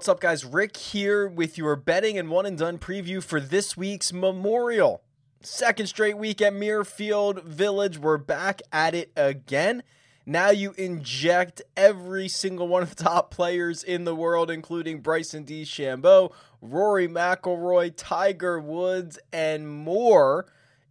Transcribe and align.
What's 0.00 0.08
up, 0.08 0.20
guys? 0.20 0.46
Rick 0.46 0.78
here 0.78 1.28
with 1.28 1.58
your 1.58 1.76
betting 1.76 2.16
and 2.16 2.30
one 2.30 2.46
and 2.46 2.56
done 2.56 2.78
preview 2.78 3.22
for 3.22 3.38
this 3.38 3.76
week's 3.76 4.14
Memorial. 4.14 5.02
Second 5.42 5.88
straight 5.88 6.16
week 6.16 6.40
at 6.40 6.54
Muirfield 6.54 7.44
Village. 7.44 7.98
We're 7.98 8.16
back 8.16 8.62
at 8.72 8.94
it 8.94 9.12
again. 9.14 9.82
Now 10.24 10.48
you 10.48 10.72
inject 10.78 11.60
every 11.76 12.28
single 12.28 12.66
one 12.66 12.82
of 12.82 12.96
the 12.96 13.04
top 13.04 13.30
players 13.30 13.84
in 13.84 14.04
the 14.04 14.14
world, 14.14 14.50
including 14.50 15.02
Bryson 15.02 15.44
DeChambeau, 15.44 16.32
Rory 16.62 17.06
McIlroy, 17.06 17.92
Tiger 17.94 18.58
Woods, 18.58 19.18
and 19.34 19.68
more 19.68 20.46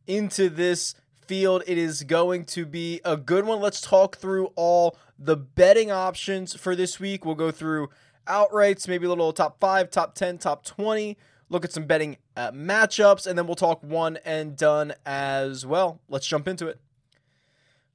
into 0.06 0.50
this 0.50 0.94
field. 1.26 1.64
It 1.66 1.80
is 1.80 2.04
going 2.04 2.46
to 2.46 2.64
be 2.64 3.02
a 3.04 3.18
good 3.18 3.46
one. 3.46 3.60
Let's 3.60 3.82
talk 3.82 4.18
through 4.18 4.52
all 4.56 4.96
the 5.18 5.36
betting 5.36 5.90
options 5.90 6.56
for 6.56 6.76
this 6.76 7.00
week. 7.00 7.26
We'll 7.26 7.34
go 7.34 7.50
through 7.50 7.90
outrights, 8.30 8.88
maybe 8.88 9.06
a 9.06 9.10
little 9.10 9.34
top 9.34 9.60
five, 9.60 9.92
top 9.92 10.16
10, 10.16 10.38
top 10.38 10.64
20. 10.64 11.18
Look 11.50 11.66
at 11.66 11.74
some 11.74 11.86
betting 11.86 12.18
uh, 12.38 12.52
matchups, 12.52 13.26
and 13.28 13.38
then 13.38 13.48
we'll 13.48 13.56
talk 13.56 13.84
one 13.84 14.18
and 14.24 14.56
done 14.56 14.94
as 15.06 15.66
well. 15.66 16.00
Let's 16.08 16.28
jump 16.28 16.48
into 16.48 16.68
it. 16.68 16.80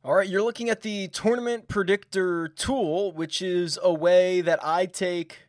All 0.05 0.17
right, 0.17 0.29
you're 0.29 0.43
looking 0.43 0.69
at 0.69 0.83
the 0.83 1.09
tournament 1.09 1.67
predictor 1.69 2.49
tool, 2.49 3.13
which 3.13 3.41
is 3.41 3.79
a 3.83 3.93
way 3.93 4.43
that 4.43 4.59
I 4.63 4.85
take 4.85 5.47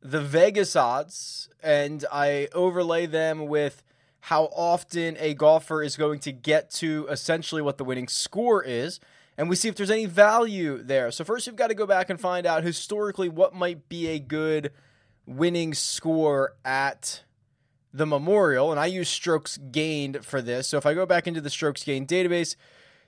the 0.00 0.20
Vegas 0.20 0.74
odds 0.74 1.50
and 1.62 2.04
I 2.10 2.48
overlay 2.54 3.06
them 3.06 3.46
with 3.46 3.82
how 4.26 4.44
often 4.54 5.16
a 5.18 5.34
golfer 5.34 5.82
is 5.82 5.96
going 5.96 6.20
to 6.20 6.32
get 6.32 6.70
to 6.70 7.06
essentially 7.10 7.60
what 7.60 7.76
the 7.76 7.84
winning 7.84 8.08
score 8.08 8.62
is. 8.62 8.98
And 9.42 9.50
we 9.50 9.56
see 9.56 9.68
if 9.68 9.74
there's 9.74 9.90
any 9.90 10.06
value 10.06 10.80
there. 10.84 11.10
So, 11.10 11.24
first, 11.24 11.48
we've 11.48 11.56
got 11.56 11.66
to 11.66 11.74
go 11.74 11.84
back 11.84 12.08
and 12.08 12.20
find 12.20 12.46
out 12.46 12.62
historically 12.62 13.28
what 13.28 13.52
might 13.52 13.88
be 13.88 14.06
a 14.06 14.20
good 14.20 14.70
winning 15.26 15.74
score 15.74 16.54
at 16.64 17.24
the 17.92 18.06
Memorial. 18.06 18.70
And 18.70 18.78
I 18.78 18.86
use 18.86 19.08
strokes 19.08 19.58
gained 19.72 20.24
for 20.24 20.40
this. 20.40 20.68
So, 20.68 20.78
if 20.78 20.86
I 20.86 20.94
go 20.94 21.06
back 21.06 21.26
into 21.26 21.40
the 21.40 21.50
strokes 21.50 21.82
gained 21.82 22.06
database, 22.06 22.54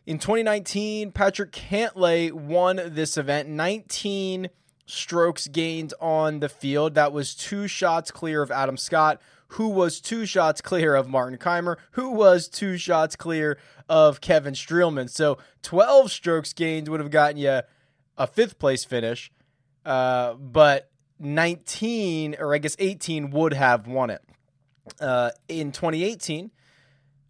in 0.07 0.19
2019, 0.19 1.12
Patrick 1.12 1.53
Cantlay 1.53 2.33
won 2.33 2.81
this 2.85 3.17
event, 3.17 3.49
19 3.49 4.49
strokes 4.87 5.47
gained 5.47 5.95
on 6.01 6.41
the 6.41 6.49
field. 6.49 6.95
That 6.95 7.12
was 7.12 7.37
two 7.37 7.69
shots 7.69 8.11
clear 8.11 8.43
of 8.43 8.51
Adam 8.51 8.77
Scott, 8.77 9.23
who 9.55 9.69
was 9.69 10.00
two 10.00 10.27
shots 10.27 10.60
clear 10.60 10.97
of 10.97 11.08
Martin 11.08 11.38
Kaymer, 11.38 11.77
who 11.92 12.10
was 12.10 12.48
two 12.48 12.77
shots 12.77 13.14
clear 13.14 13.56
of 13.88 14.20
Kevin 14.20 14.55
Streelman. 14.55 15.08
So 15.08 15.38
12 15.62 16.10
strokes 16.10 16.52
gained 16.52 16.88
would 16.88 16.98
have 16.98 17.10
gotten 17.10 17.36
you 17.36 17.60
a 18.19 18.27
fifth 18.27 18.58
place 18.58 18.84
finish, 18.84 19.30
uh, 19.84 20.34
but 20.34 20.91
19, 21.20 22.36
or 22.41 22.52
I 22.52 22.58
guess 22.58 22.75
18, 22.80 23.30
would 23.30 23.52
have 23.52 23.86
won 23.86 24.10
it. 24.10 24.22
Uh, 25.00 25.30
in 25.48 25.70
2018, 25.70 26.50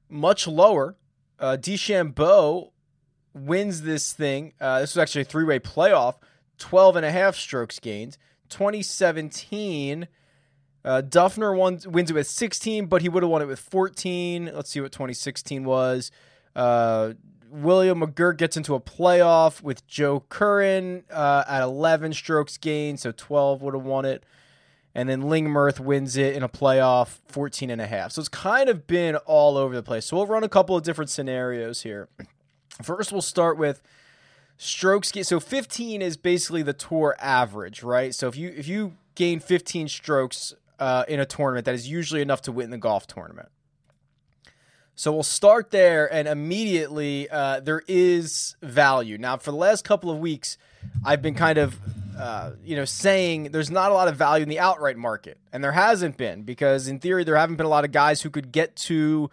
much 0.08 0.46
lower 0.46 0.96
uh, 1.38 1.58
DeChambeau 1.60 2.70
wins 3.34 3.82
this 3.82 4.14
thing. 4.14 4.54
Uh, 4.58 4.80
this 4.80 4.94
was 4.94 5.02
actually 5.02 5.22
a 5.22 5.26
three 5.26 5.44
way 5.44 5.58
playoff, 5.58 6.14
12 6.56 6.96
and 6.96 7.04
a 7.04 7.12
half 7.12 7.36
strokes 7.36 7.78
gained. 7.78 8.16
2017, 8.48 10.08
uh, 10.84 11.02
Dufner 11.02 11.56
won, 11.56 11.80
wins 11.86 12.10
it 12.10 12.14
with 12.14 12.26
16, 12.26 12.86
but 12.86 13.02
he 13.02 13.08
would 13.08 13.22
have 13.22 13.30
won 13.30 13.42
it 13.42 13.46
with 13.46 13.60
14. 13.60 14.50
Let's 14.54 14.70
see 14.70 14.80
what 14.80 14.92
2016 14.92 15.64
was. 15.64 16.10
Uh, 16.54 17.14
William 17.50 18.00
McGirt 18.00 18.36
gets 18.36 18.56
into 18.56 18.74
a 18.74 18.80
playoff 18.80 19.62
with 19.62 19.86
Jon 19.86 20.20
Curran 20.28 21.04
uh, 21.10 21.44
at 21.48 21.62
11 21.62 22.12
strokes 22.12 22.58
gained, 22.58 23.00
so 23.00 23.12
12 23.12 23.62
would 23.62 23.74
have 23.74 23.84
won 23.84 24.04
it 24.04 24.24
and 24.94 25.08
then 25.08 25.28
Ling 25.28 25.48
Lingmerth 25.48 25.80
wins 25.80 26.16
it 26.16 26.36
in 26.36 26.42
a 26.42 26.48
playoff 26.48 27.18
14 27.26 27.70
and 27.70 27.80
a 27.80 27.86
half. 27.86 28.12
So 28.12 28.20
it's 28.20 28.28
kind 28.28 28.68
of 28.68 28.86
been 28.86 29.16
all 29.16 29.56
over 29.56 29.74
the 29.74 29.82
place. 29.82 30.06
So 30.06 30.16
we'll 30.16 30.26
run 30.26 30.44
a 30.44 30.48
couple 30.48 30.76
of 30.76 30.84
different 30.84 31.10
scenarios 31.10 31.82
here. 31.82 32.08
First, 32.82 33.10
we'll 33.10 33.22
start 33.22 33.58
with 33.58 33.82
strokes. 34.56 35.10
Gain. 35.10 35.24
So 35.24 35.40
15 35.40 36.00
is 36.00 36.16
basically 36.16 36.62
the 36.62 36.72
tour 36.72 37.16
average, 37.18 37.82
right? 37.82 38.14
So 38.14 38.28
if 38.28 38.36
you 38.36 38.52
if 38.56 38.68
you 38.68 38.94
gain 39.16 39.40
15 39.40 39.88
strokes 39.88 40.54
uh, 40.78 41.04
in 41.08 41.20
a 41.20 41.26
tournament, 41.26 41.64
that 41.66 41.74
is 41.74 41.88
usually 41.88 42.22
enough 42.22 42.42
to 42.42 42.52
win 42.52 42.70
the 42.70 42.78
golf 42.78 43.06
tournament. 43.06 43.48
So 44.96 45.12
we'll 45.12 45.22
start 45.24 45.70
there, 45.70 46.12
and 46.12 46.28
immediately 46.28 47.28
uh, 47.28 47.60
there 47.60 47.82
is 47.88 48.56
value. 48.62 49.18
Now, 49.18 49.36
for 49.36 49.50
the 49.50 49.56
last 49.56 49.84
couple 49.84 50.10
of 50.10 50.18
weeks, 50.18 50.56
I've 51.04 51.20
been 51.20 51.34
kind 51.34 51.58
of 51.58 51.78
uh, 52.18 52.52
you 52.64 52.76
know, 52.76 52.84
saying 52.84 53.50
there's 53.50 53.70
not 53.70 53.90
a 53.90 53.94
lot 53.94 54.06
of 54.06 54.16
value 54.16 54.42
in 54.42 54.48
the 54.48 54.60
outright 54.60 54.96
market, 54.96 55.38
and 55.52 55.64
there 55.64 55.72
hasn't 55.72 56.16
been 56.16 56.42
because 56.42 56.86
in 56.86 57.00
theory 57.00 57.24
there 57.24 57.36
haven't 57.36 57.56
been 57.56 57.66
a 57.66 57.70
lot 57.70 57.84
of 57.84 57.90
guys 57.90 58.22
who 58.22 58.30
could 58.30 58.52
get 58.52 58.76
to 58.76 59.30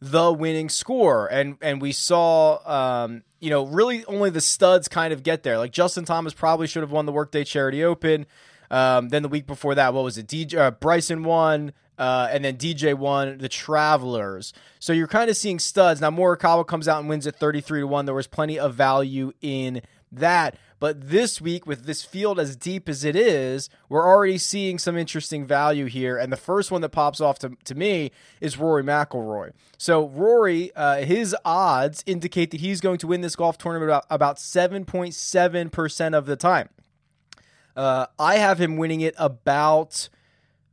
the 0.00 0.32
winning 0.32 0.68
score, 0.68 1.26
and 1.26 1.56
and 1.60 1.82
we 1.82 1.92
saw, 1.92 2.58
um, 3.02 3.22
you 3.40 3.50
know, 3.50 3.66
really 3.66 4.04
only 4.04 4.30
the 4.30 4.40
studs 4.40 4.86
kind 4.86 5.12
of 5.12 5.22
get 5.22 5.42
there. 5.42 5.58
Like 5.58 5.72
Justin 5.72 6.04
Thomas 6.04 6.32
probably 6.32 6.68
should 6.68 6.82
have 6.82 6.92
won 6.92 7.06
the 7.06 7.12
Workday 7.12 7.44
Charity 7.44 7.82
Open. 7.82 8.26
Um, 8.70 9.08
then 9.08 9.22
the 9.22 9.28
week 9.28 9.46
before 9.46 9.74
that, 9.74 9.94
what 9.94 10.04
was 10.04 10.18
it? 10.18 10.26
DJ 10.26 10.58
uh, 10.58 10.70
Bryson 10.70 11.24
won. 11.24 11.72
Uh, 11.98 12.28
and 12.30 12.46
then 12.46 12.56
DJ 12.56 12.94
won 12.94 13.36
the 13.36 13.48
Travelers. 13.48 14.54
So 14.78 14.94
you're 14.94 15.06
kind 15.06 15.28
of 15.28 15.36
seeing 15.36 15.58
studs. 15.58 16.00
Now 16.00 16.10
Morikawa 16.10 16.66
comes 16.66 16.88
out 16.88 17.00
and 17.00 17.10
wins 17.10 17.26
at 17.26 17.36
33 17.36 17.80
to 17.80 17.86
1. 17.86 18.06
There 18.06 18.14
was 18.14 18.26
plenty 18.26 18.58
of 18.58 18.74
value 18.74 19.32
in 19.42 19.82
that. 20.10 20.56
But 20.78 21.10
this 21.10 21.42
week, 21.42 21.66
with 21.66 21.84
this 21.84 22.02
field 22.02 22.40
as 22.40 22.56
deep 22.56 22.88
as 22.88 23.04
it 23.04 23.14
is, 23.14 23.68
we're 23.90 24.06
already 24.06 24.38
seeing 24.38 24.78
some 24.78 24.96
interesting 24.96 25.46
value 25.46 25.84
here. 25.84 26.16
And 26.16 26.32
the 26.32 26.38
first 26.38 26.70
one 26.70 26.80
that 26.80 26.88
pops 26.88 27.20
off 27.20 27.38
to, 27.40 27.52
to 27.64 27.74
me 27.74 28.12
is 28.40 28.56
Rory 28.56 28.82
McIlroy. 28.82 29.52
So 29.76 30.08
Rory, 30.08 30.74
uh, 30.74 31.02
his 31.02 31.36
odds 31.44 32.02
indicate 32.06 32.50
that 32.52 32.60
he's 32.60 32.80
going 32.80 32.96
to 32.98 33.06
win 33.06 33.20
this 33.20 33.36
golf 33.36 33.58
tournament 33.58 33.90
about, 33.90 34.06
about 34.08 34.36
7.7% 34.38 36.14
of 36.16 36.24
the 36.24 36.36
time. 36.36 36.70
Uh, 37.76 38.06
I 38.18 38.36
have 38.36 38.60
him 38.60 38.76
winning 38.76 39.00
it 39.00 39.14
about, 39.18 40.08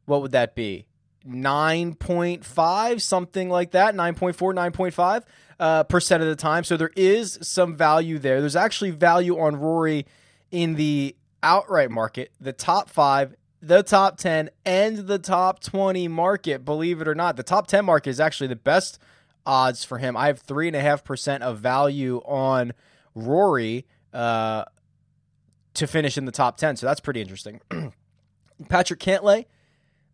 what 0.06 0.22
would 0.22 0.32
that 0.32 0.56
be? 0.56 0.86
9.5, 1.28 3.02
something 3.02 3.50
like 3.50 3.72
that, 3.72 3.96
9.4, 3.96 4.36
9.5 4.36 5.24
uh, 5.60 5.84
percent 5.84 6.24
of 6.24 6.30
the 6.30 6.36
time. 6.36 6.64
So 6.64 6.78
there 6.78 6.92
is 6.96 7.38
some 7.42 7.76
value 7.76 8.20
there. 8.20 8.40
There's 8.40 8.56
actually 8.56 8.92
value 8.92 9.38
on 9.40 9.56
Rory 9.56 10.06
in 10.52 10.76
the 10.76 11.16
outright 11.44 11.92
market, 11.92 12.32
the 12.40 12.54
top 12.54 12.90
five, 12.90 13.36
the 13.62 13.84
top 13.84 14.18
10, 14.18 14.50
and 14.66 14.98
the 15.00 15.20
top 15.20 15.60
20 15.60 16.08
market, 16.08 16.64
believe 16.64 17.02
it 17.02 17.08
or 17.08 17.16
not. 17.16 17.36
The 17.36 17.44
top 17.44 17.68
10 17.68 17.86
market 17.86 18.10
is 18.10 18.20
actually 18.20 18.48
the 18.48 18.56
best 18.56 19.00
odds 19.46 19.84
for 19.84 19.98
him. 19.98 20.16
I 20.16 20.28
have 20.28 20.46
3.5% 20.46 21.42
of 21.42 21.60
value 21.60 22.18
on 22.26 22.74
Rory 23.16 23.86
uh, 24.14 24.66
to 25.78 25.88
finish 25.88 26.18
in 26.18 26.26
the 26.26 26.32
top 26.32 26.58
10. 26.58 26.76
So 26.76 26.86
that's 26.86 27.00
pretty 27.00 27.22
interesting. 27.22 27.62
Patrick 28.70 29.00
Cantlay 29.00 29.46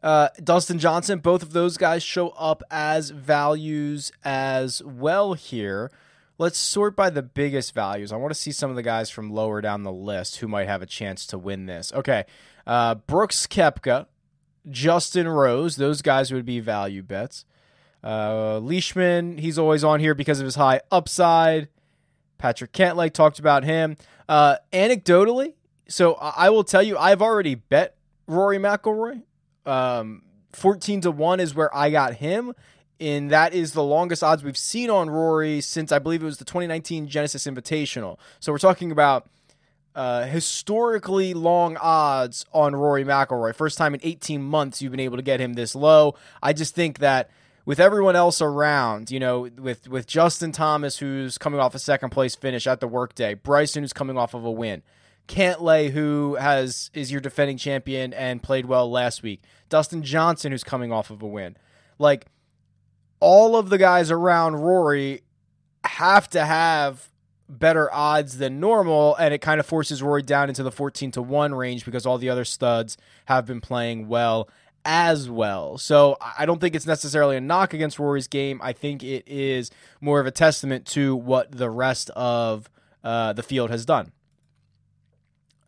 uh, 0.03 0.27
Dustin 0.43 0.79
Johnson, 0.79 1.19
both 1.19 1.41
of 1.41 1.53
those 1.53 1.77
guys 1.77 2.03
show 2.03 2.29
up 2.31 2.61
as 2.69 3.09
values 3.09 4.11
as 4.23 4.83
well 4.83 5.33
here. 5.33 5.89
Let's 6.37 6.57
sort 6.57 6.95
by 6.95 7.09
the 7.09 7.21
biggest 7.23 7.73
values. 7.73 8.11
I 8.11 8.17
want 8.17 8.31
to 8.33 8.39
see 8.39 8.51
some 8.51 8.69
of 8.69 8.75
the 8.75 8.83
guys 8.83 9.09
from 9.09 9.31
lower 9.31 9.61
down 9.61 9.83
the 9.83 9.93
list 9.93 10.37
who 10.37 10.47
might 10.47 10.67
have 10.67 10.81
a 10.81 10.85
chance 10.85 11.25
to 11.27 11.37
win 11.37 11.67
this. 11.67 11.93
Okay. 11.93 12.25
Uh, 12.67 12.95
Brooks 12.95 13.47
Koepka, 13.47 14.07
Justin 14.69 15.27
Rose, 15.27 15.77
those 15.77 16.01
guys 16.01 16.33
would 16.33 16.45
be 16.45 16.59
value 16.59 17.01
bets. 17.01 17.45
Uh, 18.03 18.59
Leishman, 18.59 19.37
he's 19.37 19.57
always 19.57 19.85
on 19.85 20.01
here 20.01 20.13
because 20.13 20.41
of 20.41 20.45
his 20.45 20.55
high 20.55 20.81
upside. 20.91 21.69
Patrick 22.43 22.73
Cantlay 22.73 23.09
talked 23.09 23.39
about 23.39 23.63
him. 23.63 23.95
Uh, 24.27 24.57
anecdotally, 24.73 25.53
so 25.87 26.15
I 26.15 26.49
will 26.49 26.65
tell 26.65 26.83
you, 26.83 26.97
I've 26.97 27.21
already 27.21 27.55
bet 27.55 27.95
Rory 28.27 28.57
McIlroy 28.57 29.21
um, 29.65 30.23
14 30.51 30.99
to 31.01 31.11
1 31.11 31.39
is 31.39 31.55
where 31.55 31.73
I 31.73 31.89
got 31.89 32.15
him. 32.15 32.51
And 32.99 33.31
that 33.31 33.53
is 33.53 33.71
the 33.71 33.81
longest 33.81 34.23
odds 34.23 34.43
we've 34.43 34.57
seen 34.57 34.89
on 34.89 35.09
Rory 35.09 35.61
since 35.61 35.93
I 35.93 35.99
believe 35.99 36.21
it 36.21 36.25
was 36.25 36.37
the 36.37 36.43
2019 36.43 37.07
Genesis 37.07 37.45
Invitational. 37.47 38.17
So 38.41 38.51
we're 38.51 38.57
talking 38.57 38.91
about 38.91 39.29
uh, 39.95 40.25
historically 40.25 41.33
long 41.33 41.77
odds 41.77 42.45
on 42.51 42.75
Rory 42.75 43.05
McIlroy. 43.05 43.55
First 43.55 43.77
time 43.77 43.93
in 43.93 44.01
18 44.03 44.43
months 44.43 44.81
you've 44.81 44.91
been 44.91 44.99
able 44.99 45.15
to 45.15 45.23
get 45.23 45.39
him 45.39 45.53
this 45.53 45.75
low. 45.75 46.15
I 46.41 46.51
just 46.51 46.75
think 46.75 46.99
that 46.99 47.29
with 47.65 47.79
everyone 47.79 48.15
else 48.15 48.41
around, 48.41 49.09
you 49.09 49.19
know, 49.19 49.49
with 49.57 49.87
with 49.87 50.07
Justin 50.07 50.51
Thomas 50.51 50.97
who's 50.97 51.37
coming 51.37 51.59
off 51.59 51.75
a 51.75 51.79
second 51.79 52.09
place 52.09 52.35
finish 52.35 52.67
at 52.67 52.79
the 52.79 52.87
workday, 52.87 53.33
Bryson 53.33 53.83
who's 53.83 53.93
coming 53.93 54.17
off 54.17 54.33
of 54.33 54.43
a 54.43 54.51
win, 54.51 54.83
Cantlay, 55.27 55.91
who 55.91 56.35
has 56.35 56.89
is 56.93 57.11
your 57.11 57.21
defending 57.21 57.57
champion 57.57 58.13
and 58.13 58.43
played 58.43 58.65
well 58.65 58.89
last 58.89 59.23
week. 59.23 59.41
Dustin 59.69 60.03
Johnson, 60.03 60.51
who's 60.51 60.63
coming 60.63 60.91
off 60.91 61.09
of 61.09 61.21
a 61.21 61.27
win. 61.27 61.55
Like 61.97 62.27
all 63.19 63.55
of 63.55 63.69
the 63.69 63.77
guys 63.77 64.11
around 64.11 64.57
Rory 64.57 65.21
have 65.85 66.29
to 66.31 66.45
have 66.45 67.09
better 67.47 67.93
odds 67.93 68.37
than 68.37 68.59
normal, 68.59 69.15
and 69.15 69.33
it 69.33 69.39
kind 69.39 69.59
of 69.59 69.65
forces 69.65 70.01
Rory 70.01 70.21
down 70.23 70.49
into 70.49 70.63
the 70.63 70.71
14 70.71 71.11
to 71.11 71.21
1 71.21 71.53
range 71.55 71.85
because 71.85 72.05
all 72.05 72.17
the 72.17 72.29
other 72.29 72.45
studs 72.45 72.97
have 73.25 73.45
been 73.45 73.61
playing 73.61 74.07
well 74.07 74.49
as 74.85 75.29
well. 75.29 75.77
So 75.77 76.17
I 76.21 76.45
don't 76.45 76.59
think 76.59 76.75
it's 76.75 76.85
necessarily 76.85 77.37
a 77.37 77.41
knock 77.41 77.73
against 77.73 77.99
Rory's 77.99 78.27
game. 78.27 78.59
I 78.61 78.73
think 78.73 79.03
it 79.03 79.23
is 79.27 79.71
more 80.01 80.19
of 80.19 80.25
a 80.25 80.31
testament 80.31 80.85
to 80.87 81.15
what 81.15 81.51
the 81.51 81.69
rest 81.69 82.09
of 82.11 82.69
uh, 83.03 83.33
the 83.33 83.43
field 83.43 83.69
has 83.69 83.85
done. 83.85 84.11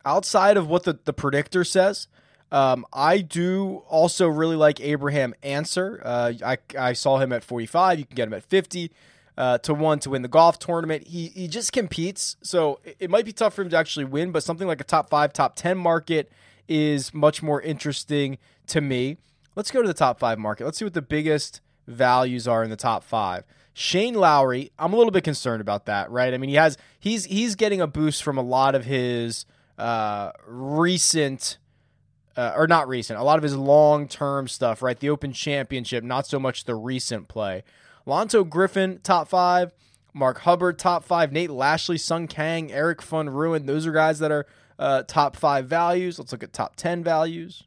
Outside 0.05 0.57
of 0.57 0.67
what 0.67 0.83
the, 0.83 0.99
the 1.03 1.13
predictor 1.13 1.63
says, 1.63 2.07
um, 2.51 2.85
I 2.93 3.19
do 3.19 3.83
also 3.89 4.27
really 4.27 4.55
like 4.55 4.79
Abraham 4.79 5.33
Ancer. 5.41 6.01
Uh, 6.03 6.33
I, 6.45 6.57
I 6.77 6.93
saw 6.93 7.17
him 7.17 7.31
at 7.33 7.43
45. 7.43 7.99
You 7.99 8.05
can 8.05 8.15
get 8.15 8.27
him 8.27 8.33
at 8.33 8.43
50 8.43 8.91
uh, 9.37 9.57
to 9.59 9.73
1 9.73 9.99
to 9.99 10.09
win 10.11 10.21
the 10.21 10.27
golf 10.27 10.59
tournament. 10.59 11.07
He, 11.07 11.27
he 11.29 11.47
just 11.47 11.73
competes, 11.73 12.37
so 12.41 12.79
it, 12.83 12.97
it 13.01 13.09
might 13.09 13.25
be 13.25 13.33
tough 13.33 13.55
for 13.55 13.63
him 13.63 13.69
to 13.69 13.77
actually 13.77 14.05
win, 14.05 14.31
but 14.31 14.43
something 14.43 14.67
like 14.67 14.79
a 14.79 14.85
top 14.85 15.09
5, 15.09 15.33
top 15.33 15.55
10 15.55 15.77
market 15.77 16.31
is 16.67 17.13
much 17.13 17.43
more 17.43 17.61
interesting 17.61 18.37
to 18.69 18.81
me. 18.81 19.17
Let's 19.55 19.71
go 19.71 19.81
to 19.81 19.87
the 19.87 19.93
top 19.93 20.19
5 20.19 20.37
market. 20.37 20.65
Let's 20.65 20.77
see 20.77 20.85
what 20.85 20.93
the 20.93 21.01
biggest 21.01 21.61
values 21.87 22.47
are 22.47 22.63
in 22.63 22.69
the 22.69 22.75
top 22.75 23.03
5. 23.03 23.43
Shane 23.73 24.13
Lowry, 24.13 24.71
I'm 24.79 24.93
a 24.93 24.95
little 24.95 25.11
bit 25.11 25.23
concerned 25.23 25.61
about 25.61 25.85
that, 25.85 26.09
right? 26.09 26.33
I 26.33 26.37
mean, 26.37 26.49
he 26.49 26.55
has 26.55 26.77
he's 26.97 27.25
he's 27.25 27.55
getting 27.55 27.81
a 27.81 27.87
boost 27.87 28.23
from 28.23 28.37
a 28.37 28.41
lot 28.41 28.73
of 28.73 28.85
his 28.85 29.45
uh, 29.77 30.31
recent 30.47 31.57
uh, 32.37 32.53
or 32.55 32.67
not 32.67 32.87
recent, 32.87 33.19
a 33.19 33.23
lot 33.23 33.37
of 33.37 33.43
his 33.43 33.55
long 33.55 34.07
term 34.07 34.47
stuff, 34.47 34.81
right? 34.81 34.97
The 34.97 35.09
Open 35.09 35.33
Championship, 35.33 36.05
not 36.05 36.25
so 36.25 36.39
much 36.39 36.63
the 36.63 36.75
recent 36.75 37.27
play. 37.27 37.63
Lanto 38.07 38.47
Griffin, 38.47 38.99
top 39.03 39.27
five. 39.27 39.73
Mark 40.13 40.39
Hubbard, 40.39 40.79
top 40.79 41.03
five. 41.03 41.33
Nate 41.33 41.49
Lashley, 41.49 41.97
Sung 41.97 42.27
Kang, 42.27 42.71
Erik 42.71 43.01
van 43.01 43.27
Rooyen. 43.27 43.65
Those 43.65 43.85
are 43.85 43.91
guys 43.91 44.19
that 44.19 44.31
are 44.31 44.45
uh, 44.79 45.03
top 45.03 45.35
five 45.35 45.67
values. 45.67 46.17
Let's 46.17 46.31
look 46.31 46.43
at 46.43 46.53
top 46.53 46.77
10 46.77 47.03
values. 47.03 47.63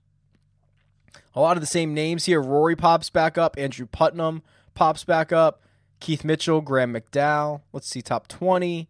A 1.35 1.41
lot 1.41 1.57
of 1.57 1.61
the 1.61 1.67
same 1.67 1.95
names 1.95 2.25
here. 2.25 2.41
Rory 2.41 2.77
pops 2.77 3.11
back 3.11 3.39
up. 3.39 3.57
Andrew 3.59 3.87
Putnam 3.87 4.43
pops 4.75 5.05
back 5.05 5.33
up. 5.33 5.63
Keith 6.01 6.25
Mitchell, 6.25 6.61
Graham 6.61 6.95
McDowell. 6.95 7.63
Let's 7.73 7.89
see, 7.89 8.03
top 8.03 8.29
20. 8.29 8.89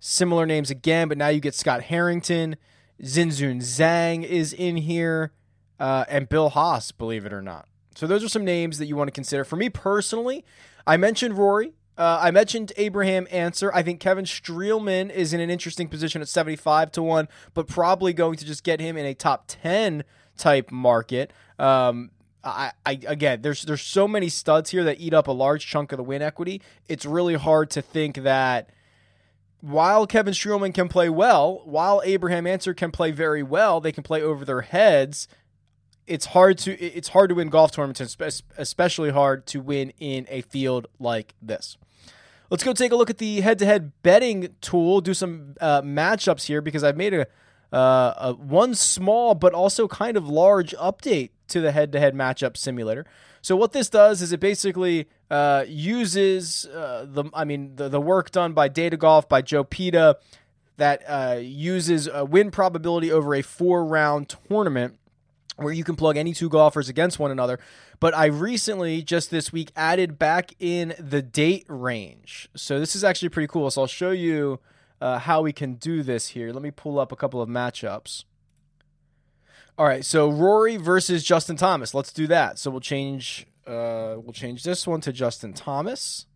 Similar 0.00 0.46
names 0.46 0.70
again, 0.70 1.08
but 1.08 1.18
now 1.18 1.28
you 1.28 1.40
get 1.40 1.54
Scott 1.54 1.82
Harrington. 1.84 2.56
Xinjun 3.02 3.58
Zhang 3.58 4.24
is 4.24 4.52
in 4.52 4.76
here. 4.76 5.32
Uh, 5.80 6.04
and 6.08 6.28
Bill 6.28 6.50
Haas, 6.50 6.92
believe 6.92 7.24
it 7.24 7.32
or 7.32 7.42
not. 7.42 7.68
So 7.94 8.06
those 8.06 8.22
are 8.22 8.28
some 8.28 8.44
names 8.44 8.78
that 8.78 8.86
you 8.86 8.96
want 8.96 9.08
to 9.08 9.12
consider. 9.12 9.44
For 9.44 9.56
me 9.56 9.68
personally, 9.68 10.44
I 10.86 10.96
mentioned 10.96 11.36
Rory. 11.36 11.72
Uh, 11.96 12.18
I 12.22 12.30
mentioned 12.30 12.72
Abraham 12.76 13.26
Ancer. 13.30 13.72
I 13.74 13.82
think 13.82 13.98
Kevin 13.98 14.24
Streelman 14.24 15.10
is 15.10 15.32
in 15.32 15.40
an 15.40 15.50
interesting 15.50 15.88
position 15.88 16.22
at 16.22 16.28
75 16.28 16.92
to 16.92 17.02
1, 17.02 17.28
but 17.54 17.66
probably 17.66 18.12
going 18.12 18.36
to 18.36 18.44
just 18.44 18.62
get 18.62 18.78
him 18.78 18.96
in 18.96 19.04
a 19.04 19.14
top 19.14 19.44
10 19.48 20.04
type 20.38 20.70
market. 20.70 21.32
Um, 21.58 22.10
I, 22.44 22.72
I 22.86 22.98
again, 23.06 23.42
there's 23.42 23.62
there's 23.62 23.82
so 23.82 24.08
many 24.08 24.28
studs 24.28 24.70
here 24.70 24.84
that 24.84 25.00
eat 25.00 25.12
up 25.12 25.28
a 25.28 25.32
large 25.32 25.66
chunk 25.66 25.92
of 25.92 25.96
the 25.96 26.04
win 26.04 26.22
equity. 26.22 26.62
It's 26.88 27.04
really 27.04 27.34
hard 27.34 27.70
to 27.70 27.82
think 27.82 28.22
that 28.22 28.70
while 29.60 30.06
Kevin 30.06 30.34
Streelman 30.34 30.72
can 30.72 30.88
play 30.88 31.08
well, 31.08 31.62
while 31.64 32.00
Abraham 32.04 32.46
Ancer 32.46 32.74
can 32.74 32.92
play 32.92 33.10
very 33.10 33.42
well, 33.42 33.80
they 33.80 33.92
can 33.92 34.04
play 34.04 34.22
over 34.22 34.44
their 34.44 34.62
heads. 34.62 35.26
It's 36.06 36.26
hard 36.26 36.58
to 36.58 36.80
it's 36.80 37.08
hard 37.08 37.28
to 37.30 37.34
win 37.34 37.48
golf 37.48 37.72
tournaments, 37.72 38.16
especially 38.56 39.10
hard 39.10 39.46
to 39.48 39.60
win 39.60 39.92
in 39.98 40.26
a 40.30 40.42
field 40.42 40.86
like 40.98 41.34
this. 41.42 41.76
Let's 42.50 42.64
go 42.64 42.72
take 42.72 42.92
a 42.92 42.96
look 42.96 43.10
at 43.10 43.18
the 43.18 43.42
head-to-head 43.42 43.92
betting 44.02 44.54
tool. 44.62 45.02
Do 45.02 45.12
some 45.12 45.54
uh, 45.60 45.82
matchups 45.82 46.46
here 46.46 46.62
because 46.62 46.82
I've 46.82 46.96
made 46.96 47.12
a, 47.12 47.26
uh, 47.72 48.32
one 48.34 48.74
small 48.74 49.34
but 49.34 49.52
also 49.52 49.88
kind 49.88 50.16
of 50.16 50.28
large 50.28 50.74
update 50.76 51.30
to 51.48 51.60
the 51.60 51.72
head-to-head 51.72 52.14
matchup 52.14 52.56
simulator. 52.56 53.06
So 53.42 53.56
what 53.56 53.72
this 53.72 53.88
does 53.88 54.20
is 54.22 54.32
it 54.32 54.40
basically 54.40 55.08
uh, 55.30 55.64
uses 55.66 56.66
uh, 56.66 57.06
the 57.08 57.24
I 57.32 57.44
mean 57.44 57.76
the, 57.76 57.88
the 57.88 58.00
work 58.00 58.30
done 58.30 58.52
by 58.52 58.68
Data 58.68 58.96
Golf 58.96 59.28
by 59.28 59.42
Joe 59.42 59.64
Peta 59.64 60.18
that 60.76 61.02
uh, 61.06 61.38
uses 61.40 62.08
a 62.12 62.24
win 62.24 62.50
probability 62.50 63.10
over 63.10 63.34
a 63.34 63.42
four 63.42 63.84
round 63.84 64.34
tournament 64.48 64.98
where 65.56 65.72
you 65.72 65.82
can 65.82 65.96
plug 65.96 66.16
any 66.16 66.32
two 66.32 66.48
golfers 66.48 66.88
against 66.88 67.18
one 67.18 67.30
another. 67.30 67.58
But 68.00 68.14
I 68.14 68.26
recently, 68.26 69.02
just 69.02 69.30
this 69.30 69.52
week, 69.52 69.72
added 69.74 70.18
back 70.18 70.54
in 70.60 70.94
the 71.00 71.20
date 71.20 71.66
range. 71.68 72.48
So 72.54 72.78
this 72.78 72.94
is 72.94 73.02
actually 73.02 73.30
pretty 73.30 73.48
cool. 73.48 73.68
So 73.70 73.82
I'll 73.82 73.88
show 73.88 74.12
you 74.12 74.60
uh, 75.00 75.18
how 75.18 75.42
we 75.42 75.52
can 75.52 75.74
do 75.74 76.02
this 76.02 76.28
here. 76.28 76.52
Let 76.52 76.62
me 76.62 76.70
pull 76.70 76.98
up 76.98 77.12
a 77.12 77.16
couple 77.16 77.40
of 77.40 77.48
matchups. 77.48 78.24
All 79.76 79.86
right, 79.86 80.04
so 80.04 80.28
Rory 80.28 80.76
versus 80.76 81.22
Justin 81.22 81.56
Thomas. 81.56 81.94
Let's 81.94 82.12
do 82.12 82.26
that. 82.26 82.58
So 82.58 82.70
we'll 82.70 82.80
change 82.80 83.46
uh, 83.68 84.16
we'll 84.16 84.32
change 84.32 84.62
this 84.62 84.86
one 84.86 85.00
to 85.02 85.12
Justin 85.12 85.52
Thomas. 85.52 86.26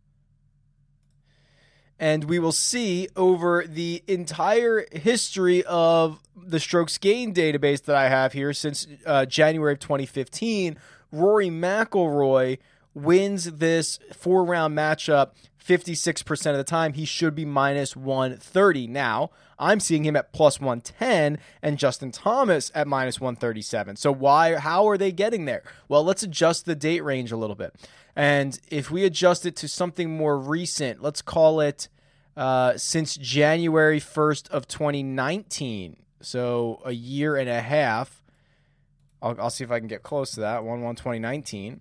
And 1.99 2.25
we 2.25 2.39
will 2.39 2.53
see 2.53 3.09
over 3.17 3.65
the 3.67 4.03
entire 4.07 4.87
history 4.93 5.63
of 5.65 6.21
the 6.37 6.61
strokes 6.61 6.99
gain 6.99 7.33
database 7.33 7.85
that 7.85 7.97
I 7.97 8.09
have 8.09 8.33
here 8.33 8.53
since 8.53 8.87
uh, 9.07 9.25
January 9.25 9.75
of 9.75 9.79
2015, 9.79 10.77
Rory 11.11 11.49
McIlroy 11.49 12.59
wins 12.93 13.45
this 13.45 13.99
four 14.13 14.45
round 14.45 14.77
matchup 14.77 15.31
56% 15.63 16.51
of 16.51 16.57
the 16.57 16.65
time. 16.65 16.95
He 16.95 17.05
should 17.05 17.35
be 17.35 17.45
minus 17.45 17.97
130. 17.97 18.87
Now, 18.87 19.31
I'm 19.59 19.81
seeing 19.81 20.05
him 20.05 20.17
at 20.17 20.33
plus 20.33 20.61
110 20.61 21.39
and 21.63 21.79
Justin 21.79 22.11
Thomas 22.11 22.73
at 22.75 22.89
minus 22.89 23.21
137. 23.21 23.97
So 23.97 24.13
why 24.13 24.57
how 24.57 24.89
are 24.89 24.99
they 24.99 25.13
getting 25.13 25.45
there? 25.45 25.63
Well, 25.89 26.05
let's 26.05 26.23
adjust 26.23 26.67
the 26.67 26.75
date 26.75 27.05
range 27.05 27.33
a 27.33 27.37
little 27.37 27.57
bit. 27.57 27.75
And 28.17 28.59
if 28.69 28.91
we 28.91 29.05
adjust 29.05 29.47
it 29.47 29.57
to 29.57 29.69
something 29.69 30.11
more 30.11 30.39
recent, 30.39 31.01
let's 31.01 31.23
call 31.23 31.61
it 31.61 31.89
uh, 32.37 32.77
since 32.77 33.17
January 33.17 34.01
1st 34.01 34.51
of 34.51 34.67
2019. 34.67 35.97
So 36.21 36.81
a 36.85 36.93
year 36.93 37.37
and 37.37 37.49
a 37.49 37.61
half. 37.61 38.23
I'll, 39.21 39.41
I'll 39.41 39.51
see 39.51 39.65
if 39.65 39.71
I 39.71 39.79
can 39.79 39.89
get 39.89 40.03
close 40.03 40.33
to 40.33 40.41
that. 40.41 40.65
1 40.65 40.83
1 40.83 40.97
2019 40.97 41.81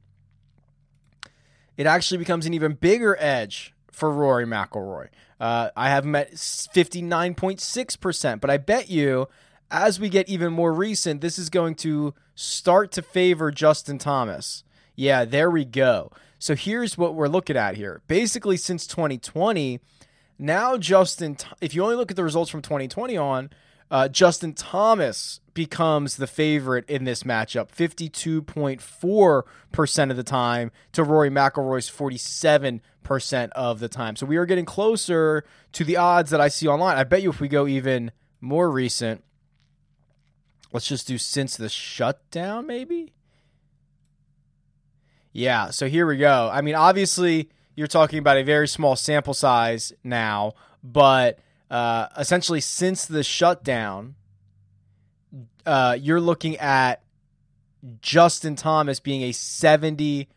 it 1.78 1.86
actually 1.86 2.18
becomes 2.18 2.46
an 2.46 2.54
even 2.54 2.74
bigger 2.74 3.16
edge 3.20 3.74
for 3.92 4.12
Rory 4.12 4.46
McIlroy. 4.46 5.08
Uh, 5.40 5.70
I 5.76 5.90
have 5.90 6.06
him 6.06 6.16
at 6.16 6.34
59.6%, 6.34 8.42
but 8.42 8.50
I 8.50 8.58
bet 8.58 8.90
you 8.90 9.28
as 9.72 10.00
we 10.00 10.10
get 10.10 10.30
even 10.30 10.52
more 10.52 10.74
recent, 10.74 11.22
this 11.22 11.40
is 11.40 11.50
going 11.50 11.76
to 11.76 12.14
start 12.36 12.92
to 12.92 13.02
favor 13.02 13.52
Justin 13.52 13.98
Thomas. 13.98 14.64
Yeah, 14.96 15.26
there 15.26 15.50
we 15.50 15.66
go. 15.66 16.12
So 16.38 16.56
here's 16.56 16.98
what 16.98 17.16
we're 17.16 17.28
looking 17.28 17.56
at 17.56 17.78
here. 17.78 18.02
Basically, 18.08 18.58
since 18.58 18.86
2020, 18.86 19.80
now 20.38 20.78
Justin, 20.78 21.38
if 21.62 21.74
you 21.74 21.84
only 21.84 21.96
look 21.96 22.12
at 22.12 22.18
the 22.18 22.24
results 22.24 22.52
from 22.52 22.62
2020 22.62 23.16
on, 23.16 23.50
uh, 23.92 24.08
Justin 24.08 24.54
Thomas 24.54 25.42
becomes 25.54 26.16
the 26.16 26.26
favorite 26.26 26.90
in 26.90 27.04
this 27.04 27.24
matchup, 27.24 27.70
52.4% 27.70 30.10
of 30.10 30.16
the 30.16 30.24
time 30.24 30.72
to 30.94 31.04
Rory 31.04 31.30
McIlroy's 31.30 31.92
47% 31.92 33.50
of 33.52 33.82
the 33.82 33.90
time. 33.90 34.16
So 34.16 34.26
we 34.26 34.38
are 34.38 34.46
getting 34.46 34.64
closer 34.64 35.44
to 35.74 35.84
the 35.84 35.98
odds 35.98 36.32
that 36.32 36.40
I 36.40 36.48
see 36.48 36.70
online. 36.70 36.98
I 36.98 37.04
bet 37.04 37.22
you 37.22 37.30
if 37.30 37.42
we 37.42 37.50
go 37.50 37.68
even 37.68 38.14
more 38.40 38.72
recent, 38.72 39.26
let's 40.72 40.88
just 40.88 41.06
do 41.06 41.18
since 41.18 41.58
the 41.58 41.68
shutdown, 41.68 42.66
maybe? 42.66 43.12
Yeah, 45.34 45.72
so 45.72 45.90
here 45.90 46.08
we 46.08 46.16
go. 46.16 46.50
I 46.52 46.62
mean, 46.62 46.76
obviously, 46.76 47.50
you're 47.76 47.88
talking 47.88 48.20
about 48.20 48.38
a 48.38 48.44
very 48.44 48.70
small 48.70 48.96
sample 48.96 49.34
size 49.34 49.92
now, 50.02 50.54
but– 50.82 51.40
uh, 51.72 52.08
essentially 52.18 52.60
since 52.60 53.06
the 53.06 53.24
shutdown, 53.24 54.16
uh, 55.66 55.98
you're 56.00 56.20
looking 56.20 56.58
at 56.58 57.02
Justin 58.02 58.58
Thomas 58.58 59.00
being 59.00 59.24
a 59.24 59.32
70% 59.32 60.28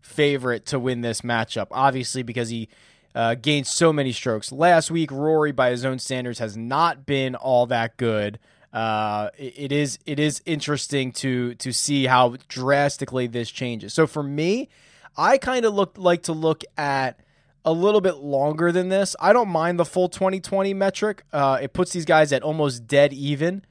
favorite 0.00 0.66
to 0.66 0.78
win 0.78 1.02
this 1.02 1.20
matchup. 1.20 1.66
Obviously, 1.70 2.22
because 2.22 2.48
he 2.48 2.70
uh, 3.14 3.34
gained 3.34 3.66
so 3.66 3.92
many 3.92 4.10
strokes. 4.10 4.50
Last 4.50 4.90
week, 4.90 5.12
Rory, 5.12 5.52
by 5.52 5.70
his 5.70 5.84
own 5.84 5.98
standards, 5.98 6.38
has 6.38 6.56
not 6.56 7.04
been 7.04 7.34
all 7.34 7.66
that 7.66 7.98
good. 7.98 8.38
Uh, 8.72 9.28
it, 9.38 9.70
is 9.70 9.98
it 10.06 10.18
is 10.18 10.42
interesting 10.44 11.12
to 11.12 11.54
to 11.54 11.72
see 11.72 12.06
how 12.06 12.36
drastically 12.48 13.26
this 13.26 13.50
changes. 13.50 13.94
So 13.94 14.06
for 14.06 14.22
me, 14.22 14.68
I 15.16 15.38
kind 15.38 15.64
of 15.64 15.74
look 15.74 15.96
like 15.96 16.24
to 16.24 16.32
look 16.32 16.62
at 16.76 17.20
a 17.66 17.72
little 17.72 18.00
bit 18.00 18.18
longer 18.18 18.70
than 18.70 18.88
this. 18.88 19.16
I 19.20 19.32
don't 19.32 19.48
mind 19.48 19.78
the 19.78 19.84
full 19.84 20.08
2020 20.08 20.72
metric. 20.72 21.24
Uh, 21.32 21.58
it 21.60 21.72
puts 21.72 21.92
these 21.92 22.04
guys 22.04 22.32
at 22.32 22.44
almost 22.44 22.86
dead 22.86 23.12
even 23.12 23.64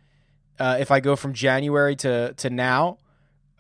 uh, 0.59 0.77
if 0.79 0.91
I 0.91 0.99
go 0.99 1.15
from 1.15 1.33
January 1.33 1.95
to 1.97 2.33
to 2.33 2.49
now. 2.49 2.99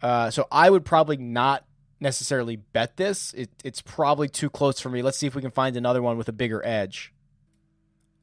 Uh, 0.03 0.29
so 0.29 0.45
I 0.51 0.69
would 0.69 0.83
probably 0.83 1.17
not 1.17 1.65
necessarily 2.01 2.57
bet 2.57 2.97
this. 2.97 3.33
It, 3.33 3.49
it's 3.63 3.81
probably 3.81 4.27
too 4.27 4.49
close 4.49 4.79
for 4.79 4.89
me. 4.89 5.01
Let's 5.01 5.17
see 5.17 5.25
if 5.25 5.35
we 5.35 5.41
can 5.41 5.51
find 5.51 5.77
another 5.77 6.01
one 6.01 6.17
with 6.17 6.27
a 6.27 6.33
bigger 6.33 6.63
edge. 6.65 7.13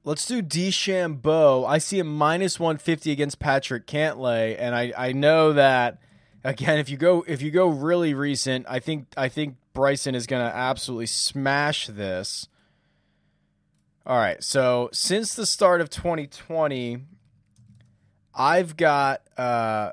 Let's 0.05 0.27
do 0.27 0.43
DeChambeau. 0.43 1.67
I 1.67 1.79
see 1.79 1.99
a 1.99 2.05
minus 2.05 2.61
150 2.61 3.11
against 3.11 3.39
Patrick 3.39 3.87
Cantlay, 3.87 4.57
and 4.59 4.75
I, 4.75 4.93
I 4.97 5.13
know 5.13 5.53
that 5.53 5.99
again 6.45 6.79
if 6.79 6.89
you 6.89 6.97
go 6.97 7.25
if 7.27 7.43
you 7.43 7.51
go 7.51 7.69
really 7.69 8.15
recent, 8.15 8.67
I 8.69 8.79
think 8.79 9.09
I 9.17 9.29
think 9.29 9.57
Bryson 9.73 10.15
is 10.15 10.27
going 10.27 10.45
to 10.45 10.55
absolutely 10.55 11.07
smash 11.07 11.87
this. 11.87 12.49
All 14.05 14.17
right, 14.17 14.43
so 14.43 14.89
since 14.93 15.35
the 15.35 15.47
start 15.47 15.81
of 15.81 15.89
2020, 15.89 16.99
I've 18.35 18.77
got 18.77 19.23
uh, 19.37 19.93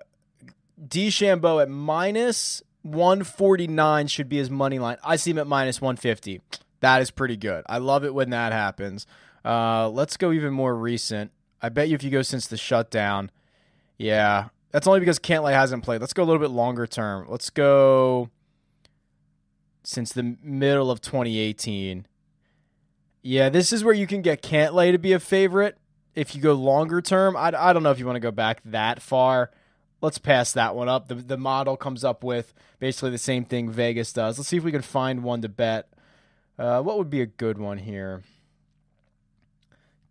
DeChambeau 0.84 1.62
at 1.62 1.70
minus 1.70 2.64
149 2.82 4.08
should 4.08 4.28
be 4.28 4.38
his 4.38 4.50
money 4.50 4.80
line. 4.80 4.98
I 5.04 5.16
see 5.16 5.30
him 5.30 5.38
at 5.38 5.46
minus 5.46 5.80
150. 5.80 6.42
That 6.80 7.02
is 7.02 7.12
pretty 7.12 7.38
good. 7.38 7.64
I 7.68 7.78
love 7.78 8.04
it 8.04 8.14
when 8.14 8.32
that 8.32 8.52
happens. 8.52 9.06
Uh, 9.46 9.90
let's 9.90 10.18
go 10.18 10.32
even 10.32 10.54
more 10.54 10.76
recent. 10.76 11.32
I 11.62 11.70
bet 11.70 11.90
you 11.90 11.96
if 11.96 12.04
you 12.04 12.10
go 12.10 12.22
since 12.22 12.48
the 12.48 12.58
shutdown, 12.58 13.32
yeah, 13.98 14.48
that's 14.72 14.88
only 14.88 15.00
because 15.00 15.20
Cantlay 15.20 15.54
hasn't 15.54 15.84
played. 15.84 16.02
Let's 16.02 16.14
go 16.14 16.24
a 16.24 16.26
little 16.26 16.42
bit 16.42 16.52
longer 16.52 16.86
term. 16.86 17.26
Let's 17.28 17.50
go 17.50 18.30
since 19.84 20.12
the 20.12 20.38
middle 20.44 20.92
of 20.92 21.02
2018. 21.02 22.06
Yeah, 23.22 23.50
this 23.50 23.74
is 23.74 23.84
where 23.84 23.94
you 23.94 24.08
can 24.08 24.22
get 24.22 24.42
Cantlay 24.42 24.92
to 24.92 24.98
be 24.98 25.14
a 25.14 25.20
favorite. 25.20 25.78
If 26.16 26.36
you 26.36 26.42
go 26.42 26.54
longer 26.54 27.02
term, 27.02 27.36
I, 27.36 27.52
I 27.56 27.74
don't 27.74 27.84
know 27.84 27.92
if 27.92 28.00
you 28.00 28.06
want 28.06 28.16
to 28.18 28.22
go 28.22 28.32
back 28.32 28.62
that 28.66 29.02
far. 29.02 29.52
Let's 30.02 30.18
pass 30.18 30.52
that 30.54 30.76
one 30.76 30.88
up. 30.88 31.08
The, 31.08 31.16
the 31.16 31.38
model 31.38 31.76
comes 31.76 32.04
up 32.04 32.24
with 32.24 32.54
basically 32.80 33.12
the 33.12 33.18
same 33.18 33.44
thing 33.44 33.70
Vegas 33.70 34.14
does. 34.14 34.38
Let's 34.38 34.48
see 34.48 34.58
if 34.58 34.64
we 34.64 34.72
can 34.72 34.82
find 34.82 35.24
one 35.24 35.42
to 35.42 35.50
bet. 35.50 35.90
Uh, 36.58 36.82
what 36.82 36.98
would 36.98 37.10
be 37.10 37.22
a 37.22 37.26
good 37.26 37.58
one 37.58 37.80
here? 37.80 38.24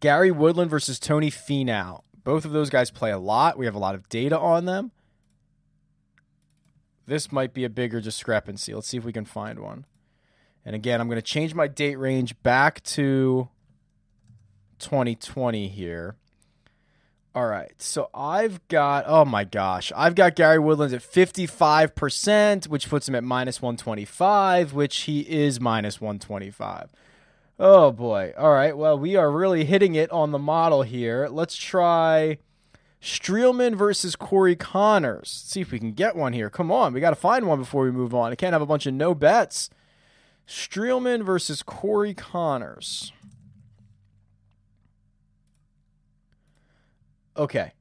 Gary 0.00 0.30
Woodland 0.30 0.70
versus 0.70 0.98
Tony 0.98 1.30
Finau. 1.30 2.02
Both 2.24 2.44
of 2.44 2.52
those 2.52 2.70
guys 2.70 2.90
play 2.90 3.10
a 3.10 3.18
lot. 3.18 3.58
We 3.58 3.66
have 3.66 3.74
a 3.74 3.78
lot 3.78 3.94
of 3.94 4.08
data 4.08 4.38
on 4.38 4.64
them. 4.64 4.92
This 7.06 7.32
might 7.32 7.54
be 7.54 7.64
a 7.64 7.70
bigger 7.70 8.00
discrepancy. 8.00 8.74
Let's 8.74 8.88
see 8.88 8.98
if 8.98 9.04
we 9.04 9.12
can 9.12 9.24
find 9.24 9.60
one. 9.60 9.86
And 10.64 10.76
again, 10.76 11.00
I'm 11.00 11.08
going 11.08 11.16
to 11.16 11.22
change 11.22 11.54
my 11.54 11.66
date 11.66 11.96
range 11.96 12.40
back 12.42 12.82
to 12.84 13.48
2020 14.78 15.68
here. 15.68 16.16
All 17.34 17.46
right. 17.46 17.72
So 17.78 18.10
I've 18.12 18.66
got, 18.68 19.04
oh 19.06 19.24
my 19.24 19.44
gosh, 19.44 19.92
I've 19.96 20.14
got 20.14 20.34
Gary 20.34 20.58
Woodlands 20.58 20.92
at 20.92 21.00
55%, 21.00 22.68
which 22.68 22.90
puts 22.90 23.08
him 23.08 23.14
at 23.14 23.24
minus 23.24 23.62
125, 23.62 24.74
which 24.74 25.02
he 25.02 25.20
is 25.20 25.60
minus 25.60 26.00
125. 26.00 26.90
Oh 27.58 27.90
boy. 27.90 28.32
All 28.38 28.52
right. 28.52 28.76
Well, 28.76 28.98
we 28.98 29.16
are 29.16 29.30
really 29.30 29.64
hitting 29.64 29.94
it 29.94 30.10
on 30.12 30.30
the 30.30 30.38
model 30.38 30.82
here. 30.82 31.28
Let's 31.28 31.56
try 31.56 32.38
Streelman 33.02 33.74
versus 33.74 34.14
Corey 34.14 34.54
Conners. 34.54 35.42
Let's 35.42 35.50
see 35.52 35.60
if 35.60 35.72
we 35.72 35.78
can 35.78 35.92
get 35.92 36.14
one 36.14 36.32
here. 36.32 36.50
Come 36.50 36.70
on. 36.70 36.92
We 36.92 37.00
got 37.00 37.10
to 37.10 37.16
find 37.16 37.46
one 37.46 37.58
before 37.58 37.84
we 37.84 37.90
move 37.90 38.14
on. 38.14 38.30
I 38.30 38.36
can't 38.36 38.52
have 38.52 38.62
a 38.62 38.66
bunch 38.66 38.86
of 38.86 38.94
no 38.94 39.14
bets. 39.14 39.70
Streelman 40.46 41.24
versus 41.24 41.62
Corey 41.62 42.14
Conners. 42.14 43.12
Okay. 47.36 47.72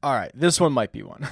All 0.00 0.14
right, 0.14 0.30
this 0.32 0.60
one 0.60 0.72
might 0.72 0.92
be 0.92 1.02
one. 1.02 1.28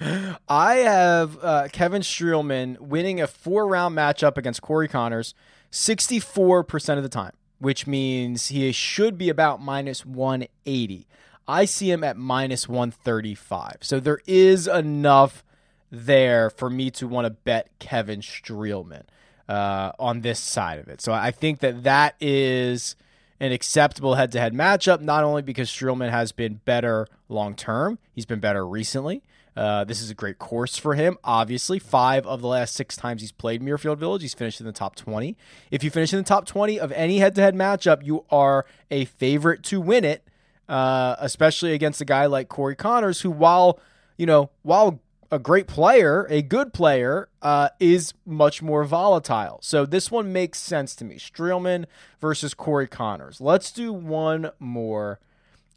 I 0.48 0.76
have 0.76 1.38
uh, 1.42 1.68
Kevin 1.70 2.00
Streelman 2.00 2.80
winning 2.80 3.20
a 3.20 3.26
four 3.26 3.66
round 3.68 3.94
matchup 3.94 4.38
against 4.38 4.62
Corey 4.62 4.88
Conners 4.88 5.34
64% 5.70 6.96
of 6.96 7.02
the 7.02 7.08
time, 7.08 7.32
which 7.58 7.86
means 7.86 8.48
he 8.48 8.70
should 8.72 9.18
be 9.18 9.28
about 9.28 9.60
minus 9.60 10.04
180. 10.04 11.06
I 11.48 11.64
see 11.64 11.90
him 11.90 12.02
at 12.02 12.16
minus 12.16 12.68
135. 12.68 13.78
So 13.82 14.00
there 14.00 14.20
is 14.26 14.66
enough 14.66 15.44
there 15.90 16.50
for 16.50 16.68
me 16.68 16.90
to 16.92 17.06
want 17.06 17.26
to 17.26 17.30
bet 17.30 17.70
Kevin 17.78 18.20
Streelman 18.20 19.04
uh, 19.48 19.92
on 19.98 20.22
this 20.22 20.40
side 20.40 20.78
of 20.78 20.88
it. 20.88 21.00
So 21.00 21.12
I 21.12 21.30
think 21.30 21.60
that 21.60 21.84
that 21.84 22.16
is 22.20 22.96
an 23.38 23.52
acceptable 23.52 24.14
head 24.14 24.32
to 24.32 24.40
head 24.40 24.54
matchup, 24.54 25.00
not 25.00 25.22
only 25.22 25.42
because 25.42 25.68
Streelman 25.68 26.10
has 26.10 26.32
been 26.32 26.60
better 26.64 27.06
long 27.28 27.54
term, 27.54 27.98
he's 28.12 28.26
been 28.26 28.40
better 28.40 28.66
recently. 28.66 29.22
Uh, 29.56 29.84
this 29.84 30.02
is 30.02 30.10
a 30.10 30.14
great 30.14 30.38
course 30.38 30.76
for 30.76 30.94
him. 30.94 31.16
Obviously, 31.24 31.78
five 31.78 32.26
of 32.26 32.42
the 32.42 32.48
last 32.48 32.74
six 32.74 32.96
times 32.96 33.22
he's 33.22 33.32
played 33.32 33.62
Muirfield 33.62 33.98
Village, 33.98 34.22
he's 34.22 34.34
finished 34.34 34.60
in 34.60 34.66
the 34.66 34.72
top 34.72 34.96
20. 34.96 35.36
If 35.70 35.82
you 35.82 35.90
finish 35.90 36.12
in 36.12 36.18
the 36.18 36.24
top 36.24 36.46
20 36.46 36.78
of 36.78 36.92
any 36.92 37.18
head 37.18 37.34
to 37.36 37.40
head 37.40 37.54
matchup, 37.54 38.04
you 38.04 38.24
are 38.30 38.66
a 38.90 39.06
favorite 39.06 39.62
to 39.64 39.80
win 39.80 40.04
it, 40.04 40.28
uh, 40.68 41.16
especially 41.18 41.72
against 41.72 42.00
a 42.00 42.04
guy 42.04 42.26
like 42.26 42.48
Corey 42.48 42.76
Conners, 42.76 43.22
who, 43.22 43.30
while, 43.30 43.80
you 44.18 44.26
know, 44.26 44.50
while 44.62 45.00
a 45.30 45.38
great 45.38 45.66
player, 45.66 46.26
a 46.30 46.42
good 46.42 46.72
player, 46.72 47.28
uh, 47.42 47.70
is 47.80 48.14
much 48.24 48.62
more 48.62 48.84
volatile. 48.84 49.58
So 49.62 49.86
this 49.86 50.10
one 50.10 50.32
makes 50.32 50.60
sense 50.60 50.94
to 50.96 51.04
me. 51.04 51.16
Streelman 51.16 51.86
versus 52.20 52.54
Corey 52.54 52.86
Conners. 52.86 53.40
Let's 53.40 53.72
do 53.72 53.92
one 53.92 54.50
more 54.58 55.18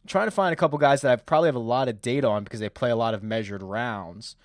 trying 0.10 0.28
to 0.28 0.32
find 0.32 0.52
a 0.52 0.56
couple 0.56 0.78
guys 0.78 1.02
that 1.02 1.12
I 1.12 1.16
probably 1.16 1.48
have 1.48 1.56
a 1.56 1.60
lot 1.60 1.88
of 1.88 2.02
data 2.02 2.28
on 2.28 2.44
because 2.44 2.60
they 2.60 2.68
play 2.68 2.90
a 2.90 2.96
lot 2.96 3.14
of 3.14 3.24
measured 3.24 3.64
rounds. 3.64 4.36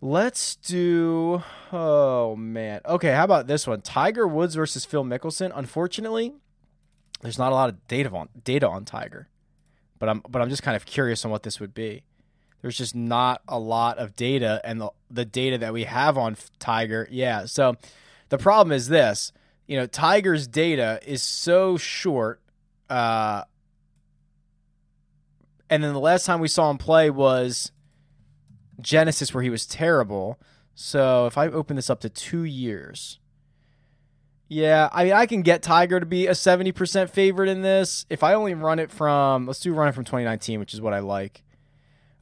Let's 0.00 0.56
do. 0.56 1.42
Oh 1.70 2.34
man. 2.36 2.80
Okay, 2.86 3.12
how 3.12 3.24
about 3.24 3.46
this 3.46 3.66
one? 3.66 3.82
Tiger 3.82 4.26
Woods 4.26 4.54
versus 4.54 4.84
Phil 4.84 5.04
Mickelson. 5.04 5.52
Unfortunately, 5.54 6.32
there's 7.20 7.38
not 7.38 7.52
a 7.52 7.54
lot 7.54 7.68
of 7.68 7.86
data 7.86 8.10
on 8.10 8.28
data 8.42 8.68
on 8.68 8.84
Tiger, 8.84 9.28
but 9.98 10.08
I'm 10.08 10.22
but 10.28 10.40
I'm 10.42 10.48
just 10.48 10.62
kind 10.62 10.76
of 10.76 10.86
curious 10.86 11.24
on 11.24 11.30
what 11.30 11.42
this 11.42 11.60
would 11.60 11.74
be. 11.74 12.04
There's 12.62 12.78
just 12.78 12.94
not 12.94 13.42
a 13.48 13.58
lot 13.58 13.98
of 13.98 14.16
data, 14.16 14.60
and 14.64 14.80
the 14.80 14.90
the 15.10 15.24
data 15.24 15.58
that 15.58 15.72
we 15.72 15.84
have 15.84 16.16
on 16.16 16.36
Tiger, 16.58 17.08
yeah. 17.10 17.46
So 17.46 17.76
the 18.28 18.38
problem 18.38 18.72
is 18.72 18.88
this. 18.88 19.32
You 19.66 19.76
know, 19.78 19.86
Tiger's 19.86 20.48
data 20.48 21.00
is 21.06 21.22
so 21.22 21.76
short. 21.76 22.40
Uh, 22.90 23.44
and 25.72 25.82
then 25.82 25.94
the 25.94 26.00
last 26.00 26.26
time 26.26 26.40
we 26.40 26.48
saw 26.48 26.70
him 26.70 26.76
play 26.76 27.08
was 27.08 27.72
Genesis, 28.78 29.32
where 29.32 29.42
he 29.42 29.48
was 29.48 29.64
terrible. 29.64 30.38
So 30.74 31.24
if 31.24 31.38
I 31.38 31.46
open 31.46 31.76
this 31.76 31.88
up 31.88 32.00
to 32.00 32.10
two 32.10 32.44
years, 32.44 33.18
yeah, 34.48 34.90
I 34.92 35.04
mean 35.04 35.14
I 35.14 35.24
can 35.24 35.40
get 35.40 35.62
Tiger 35.62 35.98
to 35.98 36.04
be 36.04 36.26
a 36.26 36.34
seventy 36.34 36.72
percent 36.72 37.08
favorite 37.08 37.48
in 37.48 37.62
this. 37.62 38.04
If 38.10 38.22
I 38.22 38.34
only 38.34 38.52
run 38.52 38.80
it 38.80 38.90
from 38.90 39.46
let's 39.46 39.60
do 39.60 39.72
run 39.72 39.88
it 39.88 39.94
from 39.94 40.04
2019, 40.04 40.60
which 40.60 40.74
is 40.74 40.82
what 40.82 40.92
I 40.92 40.98
like. 40.98 41.42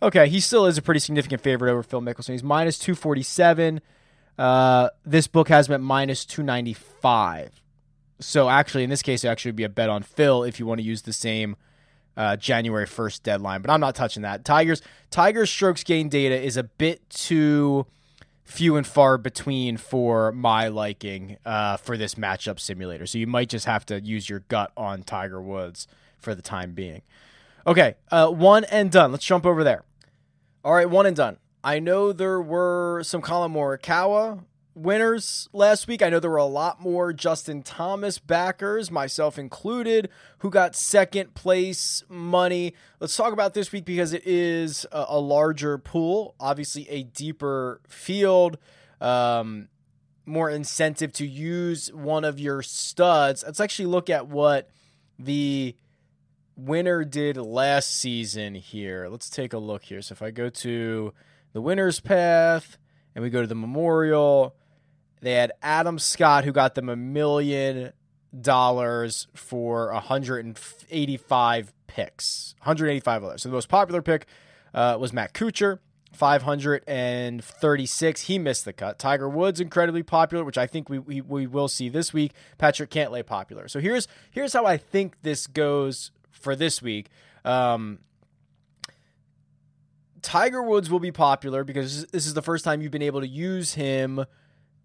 Okay, 0.01 0.29
he 0.29 0.39
still 0.39 0.67
is 0.67 0.79
a 0.79 0.83
pretty 0.83 1.01
significant 1.01 1.43
favorite 1.43 1.73
over 1.73 1.83
Phil 1.83 2.01
Mickelson. 2.01 2.31
He's 2.31 2.45
minus 2.45 2.79
two 2.79 2.95
forty 2.95 3.25
seven. 3.25 3.81
Uh, 4.39 4.91
this 5.05 5.27
book 5.27 5.49
has 5.49 5.67
him 5.67 5.75
at 5.75 5.81
minus 5.81 6.25
two 6.25 6.45
ninety 6.45 6.73
five. 6.73 7.61
So 8.21 8.49
actually, 8.49 8.85
in 8.85 8.91
this 8.91 9.03
case, 9.03 9.25
it 9.25 9.29
actually 9.29 9.51
would 9.51 9.57
be 9.57 9.65
a 9.65 9.69
bet 9.69 9.91
on 9.91 10.05
Phil 10.05 10.45
if 10.45 10.61
you 10.61 10.67
want 10.67 10.79
to 10.79 10.87
use 10.87 11.03
the 11.03 11.13
same 11.13 11.57
uh, 12.21 12.37
January 12.37 12.85
1st 12.85 13.23
deadline, 13.23 13.63
but 13.63 13.71
I'm 13.71 13.81
not 13.81 13.95
touching 13.95 14.25
that. 14.25 14.45
Tigers 14.45 14.83
Tigers 15.11 15.49
strokes 15.49 15.83
gain 15.83 16.11
data 16.11 16.39
is 16.39 16.59
a 16.59 16.65
bit 16.65 17.09
too 17.09 17.87
few 18.45 18.77
and 18.77 18.87
far 18.87 19.17
between 19.17 19.79
for 19.79 20.31
my 20.31 20.69
liking 20.69 21.39
uh, 21.47 21.79
for 21.79 21.97
this 21.97 22.17
matchup 22.17 22.61
simulator. 22.61 23.07
So 23.07 23.17
you 23.17 23.27
might 23.27 23.49
just 23.49 23.65
have 23.65 23.87
to 23.87 24.03
use 24.03 24.29
your 24.29 24.41
gut 24.49 24.71
on 24.77 25.03
Tiger 25.03 25.41
Woods 25.41 25.87
for 26.19 26.35
the 26.35 26.43
time 26.43 26.73
being. 26.73 27.01
Okay, 27.67 27.95
uh, 28.11 28.29
one 28.29 28.65
and 28.65 28.91
done. 28.91 29.13
Let's 29.13 29.25
jump 29.25 29.47
over 29.47 29.65
there. 29.65 29.85
All 30.63 30.75
right, 30.75 30.91
one 30.91 31.07
and 31.07 31.17
done. 31.17 31.39
I 31.65 31.79
know 31.79 32.13
there 32.13 32.41
were 32.43 33.01
some 33.03 33.23
Collin 33.23 33.55
Morikawa 33.55 34.45
winners 34.83 35.49
last 35.53 35.87
week. 35.87 36.03
I 36.03 36.09
know 36.09 36.21
there 36.21 36.31
were 36.31 36.37
a 36.37 36.45
lot 36.45 36.81
more 36.81 37.13
Justin 37.13 37.63
Thomas 37.63 38.19
backers, 38.19 38.91
myself 38.91 39.39
included, 39.39 40.09
who 40.39 40.51
got 40.51 40.75
second 40.75 41.35
place 41.35 42.03
money. 42.09 42.75
Let's 42.99 43.17
talk 43.17 43.33
about 43.33 43.55
this 43.55 43.73
week 43.73 43.85
because 43.85 44.13
it 44.13 44.27
is 44.27 44.87
a, 44.91 45.19
larger 45.21 45.77
pool, 45.79 46.35
obviously 46.41 46.89
a 46.89 47.03
deeper 47.03 47.81
field, 47.89 48.59
um, 49.01 49.69
more 50.25 50.51
incentive 50.51 51.13
to 51.15 51.27
use 51.27 51.93
one 51.93 52.25
of 52.25 52.41
your 52.41 52.63
studs. 52.63 53.45
Let's 53.45 53.61
actually 53.61 53.87
look 53.87 54.09
at 54.09 54.29
what 54.29 54.71
the 55.19 55.77
winner 56.57 57.05
did 57.05 57.37
last 57.37 57.91
season 57.99 58.55
here. 58.55 59.09
Let's 59.09 59.29
take 59.29 59.53
a 59.53 59.59
look 59.59 59.85
here. 59.85 60.03
So 60.03 60.13
if 60.13 60.23
I 60.23 60.31
go 60.31 60.49
to 60.49 61.13
the 61.53 61.61
winner's 61.61 62.01
path 62.01 62.79
and 63.15 63.23
we 63.23 63.31
go 63.31 63.41
to 63.41 63.47
the 63.47 63.55
memorial, 63.55 64.57
they 65.21 65.33
had 65.33 65.53
Adam 65.63 65.99
Scott, 65.99 66.45
who 66.45 66.53
got 66.53 66.75
them 66.75 66.89
a 66.89 66.97
million 66.97 67.93
dollars 68.39 69.27
for 69.35 69.93
185 69.93 71.73
picks. 71.87 72.55
185 72.61 73.17
of 73.17 73.23
dollars. 73.23 73.43
So 73.43 73.49
the 73.49 73.55
most 73.55 73.69
popular 73.69 74.03
pick 74.03 74.27
uh, 74.73 74.97
was 74.99 75.13
Matt 75.13 75.35
Kuchar. 75.35 75.81
536. 76.13 78.23
He 78.23 78.39
missed 78.39 78.65
the 78.65 78.73
cut. 78.73 78.99
Tiger 78.99 79.29
Woods 79.29 79.61
incredibly 79.61 80.03
popular, 80.03 80.45
which 80.45 80.59
I 80.59 80.67
think 80.67 80.89
we, 80.89 80.99
we, 80.99 81.21
we 81.21 81.47
will 81.47 81.69
see 81.69 81.89
this 81.89 82.13
week. 82.13 82.33
Patrick 82.59 82.91
Cantlay 82.91 83.25
popular. 83.25 83.69
So 83.69 83.79
here's 83.79 84.09
here's 84.31 84.53
how 84.53 84.67
I 84.67 84.77
think 84.77 85.23
this 85.23 85.47
goes 85.47 86.11
for 86.31 86.57
this 86.57 86.83
week. 86.83 87.11
Um, 87.45 88.01
Tiger 90.21 90.63
Woods 90.63 90.91
will 90.91 91.01
be 91.01 91.13
popular 91.13 91.65
because 91.65 92.05
this 92.07 92.27
is 92.27 92.35
the 92.35 92.43
first 92.43 92.65
time 92.65 92.83
you've 92.83 92.91
been 92.91 93.03
able 93.03 93.21
to 93.21 93.29
use 93.29 93.75
him 93.75 94.25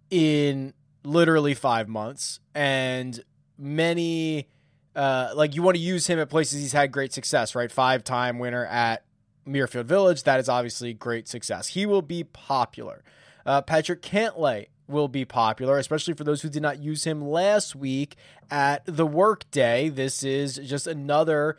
in 0.09 0.73
literally 1.03 1.53
five 1.53 1.87
months, 1.87 2.39
and 2.53 3.23
many 3.57 4.47
uh, 4.95 5.31
like 5.35 5.55
you 5.55 5.61
want 5.61 5.75
to 5.75 5.81
use 5.81 6.07
him 6.07 6.19
at 6.19 6.29
places 6.29 6.61
he's 6.61 6.71
had 6.71 6.91
great 6.91 7.13
success, 7.13 7.53
right? 7.55 7.71
Five 7.71 8.03
time 8.03 8.39
winner 8.39 8.65
at 8.65 9.03
Muirfield 9.47 9.85
Village. 9.85 10.23
That 10.23 10.39
is 10.39 10.49
obviously 10.49 10.93
great 10.93 11.27
success. 11.27 11.67
He 11.67 11.85
will 11.85 12.01
be 12.01 12.23
popular. 12.23 13.03
Uh, 13.45 13.61
Patrick 13.61 14.01
Cantlay 14.01 14.67
will 14.87 15.07
be 15.07 15.25
popular, 15.25 15.77
especially 15.77 16.13
for 16.13 16.23
those 16.23 16.41
who 16.41 16.49
did 16.49 16.61
not 16.61 16.79
use 16.79 17.03
him 17.03 17.21
last 17.21 17.75
week 17.75 18.15
at 18.49 18.83
the 18.85 19.05
workday. 19.05 19.89
This 19.89 20.23
is 20.23 20.57
just 20.57 20.87
another 20.87 21.57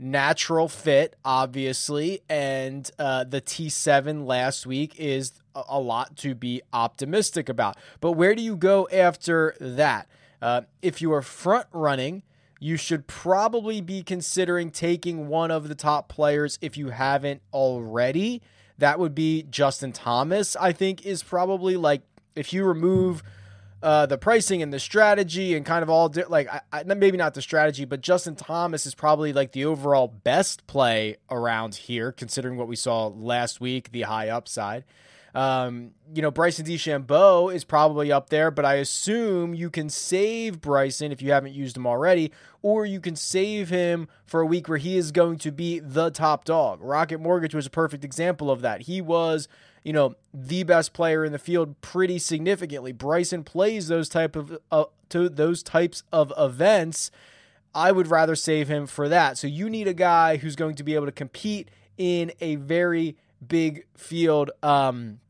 natural 0.00 0.66
fit, 0.66 1.14
obviously, 1.24 2.22
and 2.28 2.90
uh, 2.98 3.22
the 3.22 3.40
T7 3.40 4.26
last 4.26 4.66
week 4.66 4.98
is 4.98 5.32
a 5.54 5.78
lot 5.78 6.16
to 6.16 6.34
be 6.34 6.62
optimistic 6.72 7.48
about. 7.48 7.76
But 8.00 8.12
where 8.12 8.34
do 8.34 8.42
you 8.42 8.56
go 8.56 8.88
after 8.90 9.54
that? 9.60 10.08
Uh, 10.40 10.62
if 10.80 11.02
you 11.02 11.12
are 11.12 11.22
front 11.22 11.66
running, 11.72 12.22
you 12.58 12.78
should 12.78 13.06
probably 13.06 13.80
be 13.82 14.02
considering 14.02 14.70
taking 14.70 15.28
one 15.28 15.50
of 15.50 15.68
the 15.68 15.74
top 15.74 16.08
players 16.08 16.58
if 16.62 16.78
you 16.78 16.90
haven't 16.90 17.42
already. 17.52 18.40
That 18.78 18.98
would 18.98 19.14
be 19.14 19.42
Justin 19.50 19.92
Thomas, 19.92 20.56
I 20.56 20.72
think, 20.72 21.04
is 21.04 21.22
probably 21.22 21.76
like 21.76 22.00
if 22.34 22.54
you 22.54 22.64
remove 22.64 23.22
uh, 23.82 24.06
the 24.06 24.18
pricing 24.18 24.62
and 24.62 24.72
the 24.72 24.80
strategy 24.80 25.54
and 25.54 25.64
kind 25.64 25.82
of 25.82 25.90
all 25.90 26.08
di- 26.08 26.24
like 26.24 26.48
I, 26.48 26.60
I, 26.72 26.82
maybe 26.84 27.16
not 27.16 27.34
the 27.34 27.42
strategy, 27.42 27.84
but 27.84 28.00
Justin 28.00 28.36
Thomas 28.36 28.86
is 28.86 28.94
probably 28.94 29.32
like 29.32 29.52
the 29.52 29.64
overall 29.64 30.08
best 30.08 30.66
play 30.66 31.16
around 31.30 31.74
here, 31.74 32.12
considering 32.12 32.56
what 32.56 32.68
we 32.68 32.76
saw 32.76 33.06
last 33.06 33.60
week, 33.60 33.92
the 33.92 34.02
high 34.02 34.28
upside. 34.28 34.84
Um, 35.34 35.92
you 36.12 36.22
know, 36.22 36.30
Bryson 36.30 36.66
DeChambeau 36.66 37.54
is 37.54 37.64
probably 37.64 38.10
up 38.10 38.30
there, 38.30 38.50
but 38.50 38.64
I 38.64 38.74
assume 38.74 39.54
you 39.54 39.70
can 39.70 39.88
save 39.88 40.60
Bryson 40.60 41.12
if 41.12 41.22
you 41.22 41.30
haven't 41.32 41.54
used 41.54 41.76
him 41.76 41.86
already, 41.86 42.32
or 42.62 42.84
you 42.84 43.00
can 43.00 43.16
save 43.16 43.68
him 43.68 44.08
for 44.26 44.40
a 44.40 44.46
week 44.46 44.68
where 44.68 44.78
he 44.78 44.96
is 44.96 45.12
going 45.12 45.38
to 45.38 45.52
be 45.52 45.78
the 45.78 46.10
top 46.10 46.44
dog. 46.44 46.80
Rocket 46.82 47.20
Mortgage 47.20 47.54
was 47.54 47.66
a 47.66 47.70
perfect 47.70 48.04
example 48.04 48.50
of 48.50 48.60
that. 48.62 48.82
He 48.82 49.00
was, 49.00 49.46
you 49.84 49.92
know, 49.92 50.14
the 50.34 50.64
best 50.64 50.92
player 50.92 51.24
in 51.24 51.32
the 51.32 51.38
field 51.38 51.80
pretty 51.80 52.18
significantly. 52.18 52.92
Bryson 52.92 53.44
plays 53.44 53.88
those 53.88 54.08
type 54.08 54.34
of 54.34 54.58
uh, 54.70 54.84
to 55.10 55.28
those 55.28 55.62
types 55.62 56.02
of 56.12 56.32
events. 56.36 57.10
I 57.72 57.92
would 57.92 58.08
rather 58.08 58.34
save 58.34 58.68
him 58.68 58.86
for 58.86 59.08
that. 59.08 59.38
So 59.38 59.46
you 59.46 59.70
need 59.70 59.86
a 59.86 59.94
guy 59.94 60.38
who's 60.38 60.56
going 60.56 60.74
to 60.74 60.82
be 60.82 60.96
able 60.96 61.06
to 61.06 61.12
compete 61.12 61.70
in 61.96 62.32
a 62.40 62.56
very 62.56 63.16
big 63.46 63.86
field. 63.96 64.50
Um, 64.62 65.20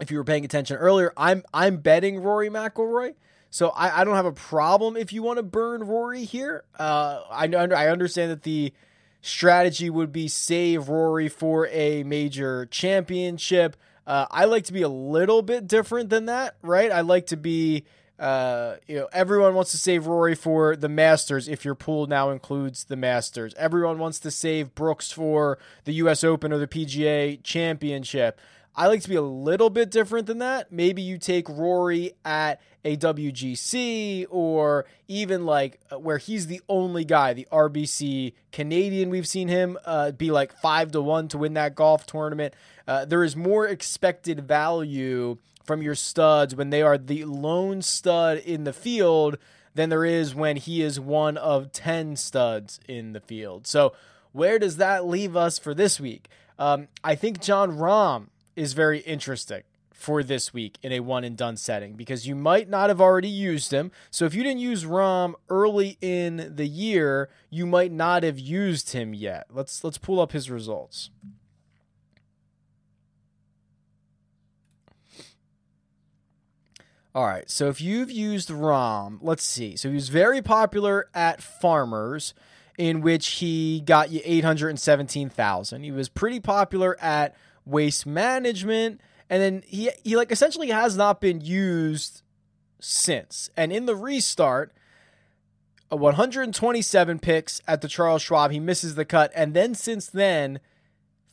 if 0.00 0.10
you 0.10 0.18
were 0.18 0.24
paying 0.24 0.44
attention 0.44 0.76
earlier, 0.76 1.12
I'm 1.16 1.44
I'm 1.52 1.78
betting 1.78 2.20
Rory 2.22 2.48
McIlroy. 2.50 3.14
So 3.50 3.70
I, 3.70 4.00
I 4.00 4.04
don't 4.04 4.14
have 4.14 4.26
a 4.26 4.32
problem 4.32 4.96
if 4.96 5.12
you 5.12 5.22
want 5.22 5.38
to 5.38 5.42
burn 5.42 5.82
Rory 5.82 6.24
here. 6.24 6.64
Uh, 6.78 7.20
I 7.30 7.46
I 7.46 7.88
understand 7.88 8.30
that 8.30 8.42
the 8.44 8.72
strategy 9.22 9.90
would 9.90 10.12
be 10.12 10.28
save 10.28 10.88
Rory 10.88 11.28
for 11.28 11.66
a 11.68 12.02
major 12.04 12.66
championship. 12.66 13.76
Uh, 14.06 14.26
I 14.30 14.46
like 14.46 14.64
to 14.64 14.72
be 14.72 14.82
a 14.82 14.88
little 14.88 15.42
bit 15.42 15.66
different 15.66 16.10
than 16.10 16.26
that, 16.26 16.56
right? 16.62 16.90
I 16.90 17.02
like 17.02 17.26
to 17.26 17.36
be, 17.36 17.84
uh, 18.20 18.76
you 18.86 18.96
know, 18.96 19.08
everyone 19.14 19.54
wants 19.54 19.70
to 19.70 19.78
save 19.78 20.06
Rory 20.06 20.34
for 20.34 20.76
the 20.76 20.90
Masters 20.90 21.48
if 21.48 21.64
your 21.64 21.74
pool 21.74 22.06
now 22.06 22.28
includes 22.28 22.84
the 22.84 22.96
Masters. 22.96 23.54
Everyone 23.56 23.98
wants 23.98 24.20
to 24.20 24.30
save 24.30 24.74
Brooks 24.74 25.10
for 25.10 25.58
the 25.84 25.94
U.S. 25.94 26.22
Open 26.22 26.52
or 26.52 26.58
the 26.58 26.66
PGA 26.66 27.42
Championship. 27.42 28.38
I 28.76 28.88
like 28.88 29.00
to 29.02 29.08
be 29.08 29.16
a 29.16 29.22
little 29.22 29.70
bit 29.70 29.90
different 29.90 30.26
than 30.26 30.38
that. 30.38 30.70
Maybe 30.70 31.00
you 31.00 31.16
take 31.16 31.48
Rory 31.48 32.12
at 32.22 32.60
a 32.84 32.96
WGC 32.98 34.26
or 34.28 34.84
even 35.08 35.46
like 35.46 35.80
where 35.90 36.18
he's 36.18 36.46
the 36.46 36.60
only 36.68 37.06
guy, 37.06 37.32
the 37.32 37.48
RBC 37.50 38.34
Canadian. 38.52 39.08
We've 39.08 39.26
seen 39.26 39.48
him 39.48 39.78
uh, 39.86 40.12
be 40.12 40.30
like 40.30 40.52
five 40.60 40.92
to 40.92 41.00
one 41.00 41.28
to 41.28 41.38
win 41.38 41.54
that 41.54 41.74
golf 41.74 42.04
tournament. 42.04 42.52
Uh, 42.86 43.06
there 43.06 43.24
is 43.24 43.34
more 43.34 43.66
expected 43.66 44.46
value 44.46 45.38
from 45.70 45.82
your 45.82 45.94
studs 45.94 46.52
when 46.52 46.70
they 46.70 46.82
are 46.82 46.98
the 46.98 47.24
lone 47.24 47.80
stud 47.80 48.38
in 48.38 48.64
the 48.64 48.72
field 48.72 49.38
than 49.72 49.88
there 49.88 50.04
is 50.04 50.34
when 50.34 50.56
he 50.56 50.82
is 50.82 50.98
one 50.98 51.36
of 51.36 51.70
10 51.70 52.16
studs 52.16 52.80
in 52.88 53.12
the 53.12 53.20
field. 53.20 53.68
So, 53.68 53.92
where 54.32 54.58
does 54.58 54.78
that 54.78 55.06
leave 55.06 55.36
us 55.36 55.60
for 55.60 55.72
this 55.72 56.00
week? 56.00 56.28
Um, 56.58 56.88
I 57.04 57.14
think 57.14 57.40
Jon 57.40 57.78
Rahm 57.78 58.30
is 58.56 58.72
very 58.72 58.98
interesting 58.98 59.62
for 59.92 60.24
this 60.24 60.52
week 60.52 60.76
in 60.82 60.90
a 60.90 60.98
one 60.98 61.22
and 61.22 61.36
done 61.36 61.56
setting 61.56 61.92
because 61.92 62.26
you 62.26 62.34
might 62.34 62.68
not 62.68 62.88
have 62.90 63.00
already 63.00 63.28
used 63.28 63.72
him. 63.72 63.92
So 64.10 64.24
if 64.24 64.34
you 64.34 64.42
didn't 64.42 64.58
use 64.58 64.84
Rahm 64.84 65.34
early 65.48 65.98
in 66.00 66.52
the 66.56 66.66
year, 66.66 67.30
you 67.48 67.64
might 67.64 67.92
not 67.92 68.24
have 68.24 68.40
used 68.40 68.92
him 68.92 69.14
yet. 69.14 69.46
Let's 69.52 69.84
let's 69.84 69.98
pull 69.98 70.18
up 70.18 70.32
his 70.32 70.50
results. 70.50 71.10
All 77.12 77.26
right, 77.26 77.50
so 77.50 77.68
if 77.68 77.80
you've 77.80 78.10
used 78.10 78.50
Rahm, 78.50 79.18
let's 79.20 79.42
see. 79.42 79.74
So 79.74 79.88
he 79.88 79.96
was 79.96 80.10
very 80.10 80.40
popular 80.42 81.08
at 81.12 81.42
Farmers, 81.42 82.34
in 82.78 83.00
which 83.00 83.26
he 83.32 83.80
got 83.80 84.10
you 84.10 84.20
817,000. 84.24 85.82
He 85.82 85.90
was 85.90 86.08
pretty 86.08 86.38
popular 86.38 86.96
at 87.00 87.34
Waste 87.66 88.06
Management, 88.06 89.00
and 89.28 89.42
then 89.42 89.62
he 89.66 89.90
he 90.04 90.16
like 90.16 90.30
essentially 90.30 90.70
has 90.70 90.96
not 90.96 91.20
been 91.20 91.40
used 91.40 92.22
since. 92.80 93.50
And 93.56 93.72
in 93.72 93.86
the 93.86 93.96
restart, 93.96 94.72
127 95.88 97.18
picks 97.18 97.60
at 97.66 97.80
the 97.80 97.88
Charles 97.88 98.22
Schwab, 98.22 98.52
he 98.52 98.60
misses 98.60 98.94
the 98.94 99.04
cut, 99.04 99.32
and 99.34 99.52
then 99.52 99.74
since 99.74 100.06
then 100.06 100.60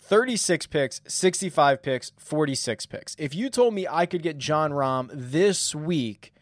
36 0.08 0.68
picks, 0.68 1.02
65 1.06 1.84
picks, 1.84 2.14
46 2.18 2.86
picks. 2.86 3.16
If 3.20 3.36
you 3.36 3.50
told 3.50 3.74
me 3.74 3.86
I 3.90 4.06
could 4.06 4.24
get 4.24 4.38
Jon 4.38 4.72
Rahm 4.72 5.10
this 5.12 5.76
week 5.76 6.34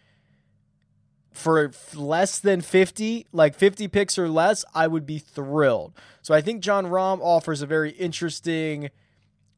for 1.31 1.71
less 1.95 2.37
than 2.37 2.61
50, 2.61 3.25
like 3.31 3.55
50 3.55 3.87
picks 3.87 4.19
or 4.19 4.29
less, 4.29 4.63
I 4.75 4.85
would 4.85 5.07
be 5.07 5.17
thrilled. 5.17 5.93
So 6.21 6.35
I 6.35 6.41
think 6.41 6.61
Jon 6.61 6.85
Rahm 6.85 7.19
offers 7.21 7.63
a 7.63 7.65
very 7.65 7.89
interesting 7.89 8.91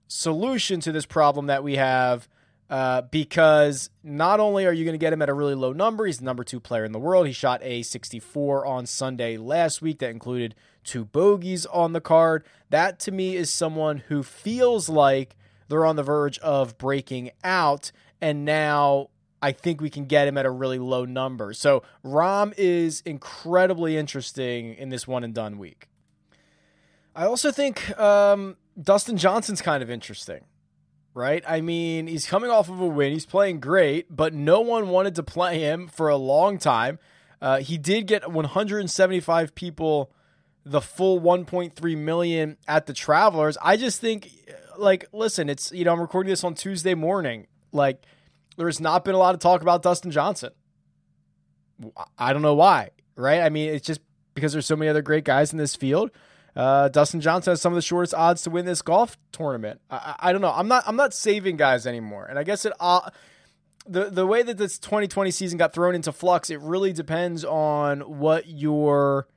solution 0.08 0.80
to 0.80 0.93
this 0.93 1.06
problem 1.06 1.48
that 1.48 1.62
we 1.62 1.76
have 1.76 2.30
uh, 2.69 3.01
because 3.03 3.89
not 4.03 4.39
only 4.39 4.65
are 4.65 4.73
you 4.73 4.84
going 4.84 4.93
to 4.93 4.99
get 4.99 5.13
him 5.13 5.21
at 5.21 5.30
a 5.30 5.34
really 5.34 5.56
low 5.56 5.73
number, 5.73 6.06
he's 6.06 6.19
the 6.19 6.25
number 6.25 6.43
two 6.43 6.60
player 6.60 6.84
in 6.84 6.91
the 6.91 6.99
world. 6.99 7.27
He 7.27 7.34
shot 7.34 7.62
a 7.63 7.82
64 7.82 8.65
on 8.65 8.86
Sunday 8.86 9.38
last 9.38 9.82
week 9.82 9.99
that 9.99 10.10
included 10.10 10.56
two 10.84 11.06
bogeys 11.06 11.65
on 11.67 11.93
the 11.93 12.01
card. 12.01 12.43
That 12.69 12.99
to 13.01 13.12
me 13.12 13.36
is 13.36 13.51
someone 13.51 13.99
who 14.08 14.23
feels 14.23 14.89
like 14.89 15.36
they're 15.69 15.86
on 15.86 15.95
the 15.95 16.03
verge 16.03 16.39
of 16.39 16.77
breaking 16.77 17.32
out. 17.43 17.91
And 18.21 18.45
now 18.45 19.10
I 19.41 19.51
think 19.51 19.82
we 19.82 19.89
can 19.89 20.06
get 20.06 20.27
him 20.27 20.38
at 20.38 20.45
a 20.45 20.51
really 20.51 20.80
low 20.80 21.06
number. 21.06 21.53
So 21.53 21.84
Rahm 22.03 22.53
is 22.58 23.01
incredibly 23.06 23.97
interesting 23.97 24.73
in 24.73 24.89
this 24.89 25.08
one 25.08 25.23
and 25.23 25.34
done 25.34 25.58
week. 25.58 25.88
I 27.15 27.25
also 27.25 27.51
think 27.51 27.97
um, 27.99 28.58
Dustin 28.80 29.17
Johnson's 29.17 29.62
kind 29.62 29.82
of 29.82 29.89
interesting, 29.89 30.45
right? 31.17 31.43
I 31.47 31.62
mean, 31.62 32.06
he's 32.06 32.27
coming 32.27 32.51
off 32.51 32.69
of 32.69 32.80
a 32.80 32.86
win. 32.86 33.12
He's 33.12 33.25
playing 33.25 33.60
great, 33.60 34.15
but 34.15 34.36
no 34.36 34.62
one 34.62 34.89
wanted 34.89 35.15
to 35.15 35.23
play 35.23 35.60
him 35.60 35.88
for 35.88 36.10
a 36.10 36.15
long 36.15 36.60
time. 36.60 36.99
Uh, 37.41 37.58
he 37.58 37.80
did 37.80 38.06
get 38.06 38.32
175 38.32 39.56
people 39.56 40.12
the 40.63 40.80
full 40.80 41.19
1.3 41.19 41.97
million 41.97 42.58
at 42.67 42.86
the 42.86 42.93
Travelers. 42.93 43.58
I 43.62 43.77
just 43.77 43.99
think 43.99 44.30
like 44.77 45.08
listen, 45.12 45.49
it's 45.49 45.71
you 45.71 45.86
know, 45.86 45.93
I'm 45.93 45.99
recording 45.99 46.30
this 46.30 46.43
on 46.43 46.53
Tuesday 46.53 46.93
morning. 46.93 47.47
Like 47.71 48.03
there 48.58 48.67
has 48.67 48.80
not 48.80 49.03
been 49.03 49.15
a 49.15 49.19
lot 49.19 49.34
of 49.34 49.39
talk 49.39 49.62
about 49.62 49.82
Dustin 49.82 50.12
Johnson. 50.12 50.51
I 52.17 52.32
don't 52.32 52.43
know 52.43 52.56
why, 52.56 52.91
right? 53.15 53.41
I 53.41 53.49
mean, 53.49 53.73
it's 53.73 53.88
just 53.88 54.01
because 54.36 54.53
there's 54.53 54.67
so 54.67 54.75
many 54.75 54.89
other 54.89 55.01
great 55.01 55.23
guys 55.23 55.51
in 55.51 55.58
this 55.58 55.75
field. 55.75 56.12
Uh, 56.58 56.89
Dustin 56.89 57.22
Johnson 57.22 57.52
has 57.52 57.62
some 57.62 57.72
of 57.72 57.76
the 57.76 57.84
shortest 57.84 58.15
odds 58.15 58.41
to 58.41 58.50
win 58.50 58.65
this 58.65 58.82
golf 58.82 59.15
tournament. 59.32 59.80
I, 59.91 60.15
I, 60.17 60.32
don't 60.32 60.41
know. 60.41 60.52
I'm 60.52 60.67
not. 60.67 60.84
I'm 60.88 60.96
not 60.96 61.13
saving 61.13 61.56
guys 61.56 61.86
anymore. 61.86 62.26
And 62.26 62.39
I 62.39 62.43
guess 62.43 62.65
it. 62.65 62.74
Uh, 62.80 63.12
the 63.86 64.06
the 64.10 64.26
way 64.26 64.41
that 64.41 64.58
this 64.58 64.80
2020 64.80 65.30
season 65.30 65.60
got 65.60 65.72
thrown 65.72 65.93
into 65.93 66.12
flux, 66.12 66.50
it 66.50 66.60
really 66.60 66.91
depends 66.93 67.46
on 67.46 68.00
what 68.02 68.48
your 68.48 69.28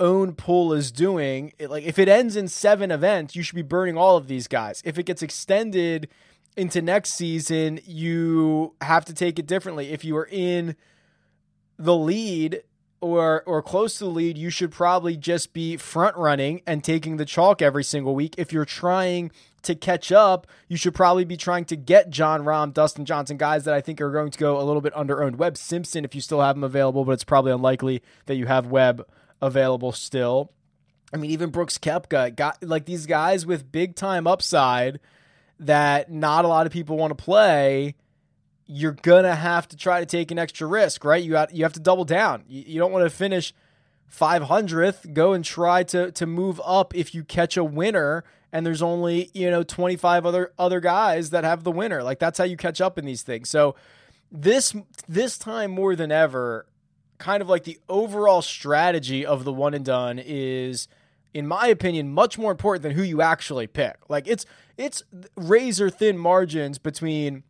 own 0.00 0.34
pool 0.34 0.72
is 0.72 0.90
doing. 0.90 1.52
It, 1.60 1.70
like 1.70 1.84
if 1.84 1.96
it 1.96 2.08
ends 2.08 2.34
in 2.34 2.48
seven 2.48 2.90
events, 2.90 3.36
you 3.36 3.44
should 3.44 3.54
be 3.54 3.62
burning 3.62 3.96
all 3.96 4.16
of 4.16 4.26
these 4.26 4.48
guys. 4.48 4.82
If 4.84 4.98
it 4.98 5.04
gets 5.04 5.22
extended 5.22 6.08
into 6.56 6.82
next 6.82 7.14
season, 7.14 7.78
you 7.86 8.74
have 8.80 9.04
to 9.04 9.14
take 9.14 9.38
it 9.38 9.46
differently. 9.46 9.92
If 9.92 10.04
you 10.04 10.16
are 10.16 10.28
in 10.28 10.74
the 11.78 11.96
lead 11.96 12.64
or 13.02 13.42
or 13.46 13.60
close 13.60 13.98
to 13.98 14.04
the 14.04 14.10
lead, 14.10 14.38
you 14.38 14.48
should 14.48 14.70
probably 14.70 15.16
just 15.16 15.52
be 15.52 15.76
front 15.76 16.16
running 16.16 16.62
and 16.66 16.82
taking 16.82 17.18
the 17.18 17.26
chalk 17.26 17.60
every 17.60 17.84
single 17.84 18.14
week. 18.14 18.36
If 18.38 18.52
you're 18.52 18.64
trying 18.64 19.32
to 19.62 19.74
catch 19.74 20.10
up, 20.10 20.46
you 20.68 20.76
should 20.76 20.94
probably 20.94 21.24
be 21.24 21.36
trying 21.36 21.64
to 21.66 21.76
get 21.76 22.10
Jon 22.10 22.44
Rahm, 22.44 22.72
Dustin 22.72 23.04
Johnson, 23.04 23.36
guys 23.36 23.64
that 23.64 23.74
I 23.74 23.80
think 23.80 24.00
are 24.00 24.10
going 24.10 24.30
to 24.30 24.38
go 24.38 24.58
a 24.58 24.62
little 24.62 24.80
bit 24.80 24.96
under 24.96 25.22
owned. 25.22 25.36
Webb 25.36 25.56
Simpson, 25.56 26.04
if 26.04 26.14
you 26.14 26.20
still 26.20 26.40
have 26.40 26.56
him 26.56 26.64
available, 26.64 27.04
but 27.04 27.12
it's 27.12 27.24
probably 27.24 27.52
unlikely 27.52 28.02
that 28.26 28.36
you 28.36 28.46
have 28.46 28.66
Webb 28.68 29.06
available 29.42 29.92
still. 29.92 30.52
I 31.12 31.16
mean, 31.16 31.30
even 31.32 31.50
Brooks 31.50 31.78
Koepka 31.78 32.34
got 32.34 32.62
like 32.62 32.86
these 32.86 33.06
guys 33.06 33.44
with 33.44 33.70
big 33.70 33.96
time 33.96 34.26
upside 34.26 35.00
that 35.58 36.10
not 36.10 36.44
a 36.44 36.48
lot 36.48 36.66
of 36.66 36.72
people 36.72 36.96
want 36.96 37.16
to 37.16 37.22
play 37.22 37.96
you're 38.74 38.92
gonna 39.02 39.34
have 39.34 39.68
to 39.68 39.76
try 39.76 40.00
to 40.00 40.06
take 40.06 40.30
an 40.30 40.38
extra 40.38 40.66
risk, 40.66 41.04
right? 41.04 41.22
You 41.22 41.32
got 41.32 41.54
you 41.54 41.62
have 41.64 41.74
to 41.74 41.80
double 41.80 42.04
down. 42.04 42.44
You, 42.48 42.64
you 42.66 42.78
don't 42.78 42.90
want 42.90 43.04
to 43.04 43.10
finish 43.10 43.52
500th. 44.10 45.12
Go 45.12 45.34
and 45.34 45.44
try 45.44 45.82
to 45.84 46.10
to 46.12 46.26
move 46.26 46.60
up 46.64 46.94
if 46.94 47.14
you 47.14 47.22
catch 47.22 47.56
a 47.56 47.64
winner. 47.64 48.24
And 48.50 48.64
there's 48.64 48.82
only 48.82 49.30
you 49.34 49.50
know 49.50 49.62
25 49.62 50.24
other 50.24 50.52
other 50.58 50.80
guys 50.80 51.30
that 51.30 51.44
have 51.44 51.64
the 51.64 51.72
winner. 51.72 52.02
Like 52.02 52.18
that's 52.18 52.38
how 52.38 52.44
you 52.44 52.56
catch 52.56 52.80
up 52.80 52.98
in 52.98 53.04
these 53.04 53.22
things. 53.22 53.50
So 53.50 53.74
this 54.30 54.74
this 55.06 55.36
time 55.36 55.70
more 55.70 55.94
than 55.94 56.10
ever, 56.10 56.66
kind 57.18 57.42
of 57.42 57.48
like 57.50 57.64
the 57.64 57.78
overall 57.90 58.40
strategy 58.40 59.26
of 59.26 59.44
the 59.44 59.52
one 59.52 59.74
and 59.74 59.84
done 59.84 60.18
is 60.18 60.88
in 61.34 61.46
my 61.46 61.66
opinion, 61.66 62.12
much 62.12 62.38
more 62.38 62.50
important 62.50 62.82
than 62.82 62.92
who 62.92 63.02
you 63.02 63.20
actually 63.20 63.66
pick. 63.66 63.96
Like 64.08 64.26
it's 64.26 64.46
it's 64.78 65.02
razor 65.36 65.90
thin 65.90 66.16
margins 66.16 66.78
between 66.78 67.42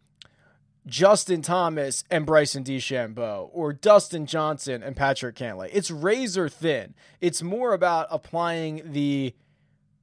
Justin 0.86 1.42
Thomas 1.42 2.04
and 2.10 2.26
Bryson 2.26 2.64
DeChambeau 2.64 3.50
or 3.52 3.72
Dustin 3.72 4.26
Johnson 4.26 4.82
and 4.82 4.96
Patrick 4.96 5.36
Cantlay. 5.36 5.70
It's 5.72 5.90
razor 5.90 6.48
thin. 6.48 6.94
It's 7.20 7.42
more 7.42 7.72
about 7.72 8.08
applying 8.10 8.92
the 8.92 9.34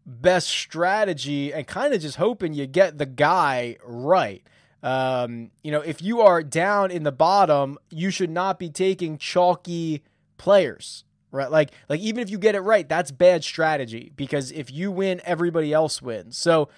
best 0.05 0.47
strategy 0.47 1.53
and 1.53 1.67
kind 1.67 1.93
of 1.93 2.01
just 2.01 2.17
hoping 2.17 2.53
you 2.53 2.65
get 2.65 2.97
the 2.97 3.05
guy 3.05 3.77
right. 3.83 4.43
Um, 4.81 5.51
you 5.61 5.71
know, 5.71 5.81
if 5.81 6.01
you 6.01 6.21
are 6.21 6.41
down 6.41 6.91
in 6.91 7.03
the 7.03 7.11
bottom, 7.11 7.77
you 7.89 8.09
should 8.09 8.29
not 8.29 8.57
be 8.57 8.69
taking 8.69 9.17
chalky 9.17 10.03
players, 10.37 11.03
right? 11.31 11.51
Like, 11.51 11.71
like 11.89 11.99
even 11.99 12.21
if 12.21 12.29
you 12.29 12.37
get 12.37 12.55
it 12.55 12.61
right, 12.61 12.87
that's 12.87 13.11
bad 13.11 13.43
strategy 13.43 14.13
because 14.15 14.51
if 14.51 14.71
you 14.71 14.91
win, 14.91 15.21
everybody 15.25 15.73
else 15.73 16.01
wins. 16.01 16.37
So 16.37 16.69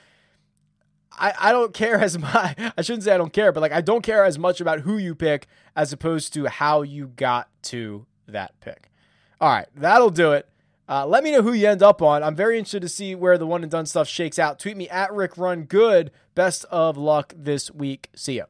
I, 1.13 1.33
I 1.39 1.51
don't 1.51 1.73
care 1.73 1.99
as 1.99 2.17
much. 2.17 2.57
I 2.77 2.81
shouldn't 2.81 3.03
say 3.03 3.13
I 3.13 3.17
don't 3.17 3.33
care, 3.33 3.51
but 3.51 3.61
like 3.61 3.71
I 3.71 3.81
don't 3.81 4.03
care 4.03 4.23
as 4.23 4.39
much 4.39 4.61
about 4.61 4.81
who 4.81 4.97
you 4.97 5.15
pick 5.15 5.47
as 5.75 5.93
opposed 5.93 6.33
to 6.33 6.45
how 6.45 6.81
you 6.81 7.07
got 7.07 7.49
to 7.63 8.05
that 8.27 8.59
pick. 8.61 8.91
All 9.39 9.49
right, 9.49 9.67
that'll 9.75 10.09
do 10.09 10.33
it. 10.33 10.47
Uh, 10.87 11.05
let 11.05 11.23
me 11.23 11.31
know 11.31 11.41
who 11.41 11.53
you 11.53 11.67
end 11.69 11.81
up 11.81 12.01
on. 12.01 12.21
I'm 12.21 12.35
very 12.35 12.57
interested 12.57 12.81
to 12.81 12.89
see 12.89 13.15
where 13.15 13.37
the 13.37 13.47
one 13.47 13.63
and 13.63 13.71
done 13.71 13.85
stuff 13.85 14.07
shakes 14.07 14.37
out. 14.37 14.59
Tweet 14.59 14.75
me 14.75 14.89
at 14.89 15.13
Rick 15.13 15.37
Run 15.37 15.63
Good. 15.63 16.11
Best 16.35 16.65
of 16.65 16.97
luck 16.97 17.33
this 17.37 17.71
week. 17.71 18.09
See 18.13 18.37
ya. 18.37 18.45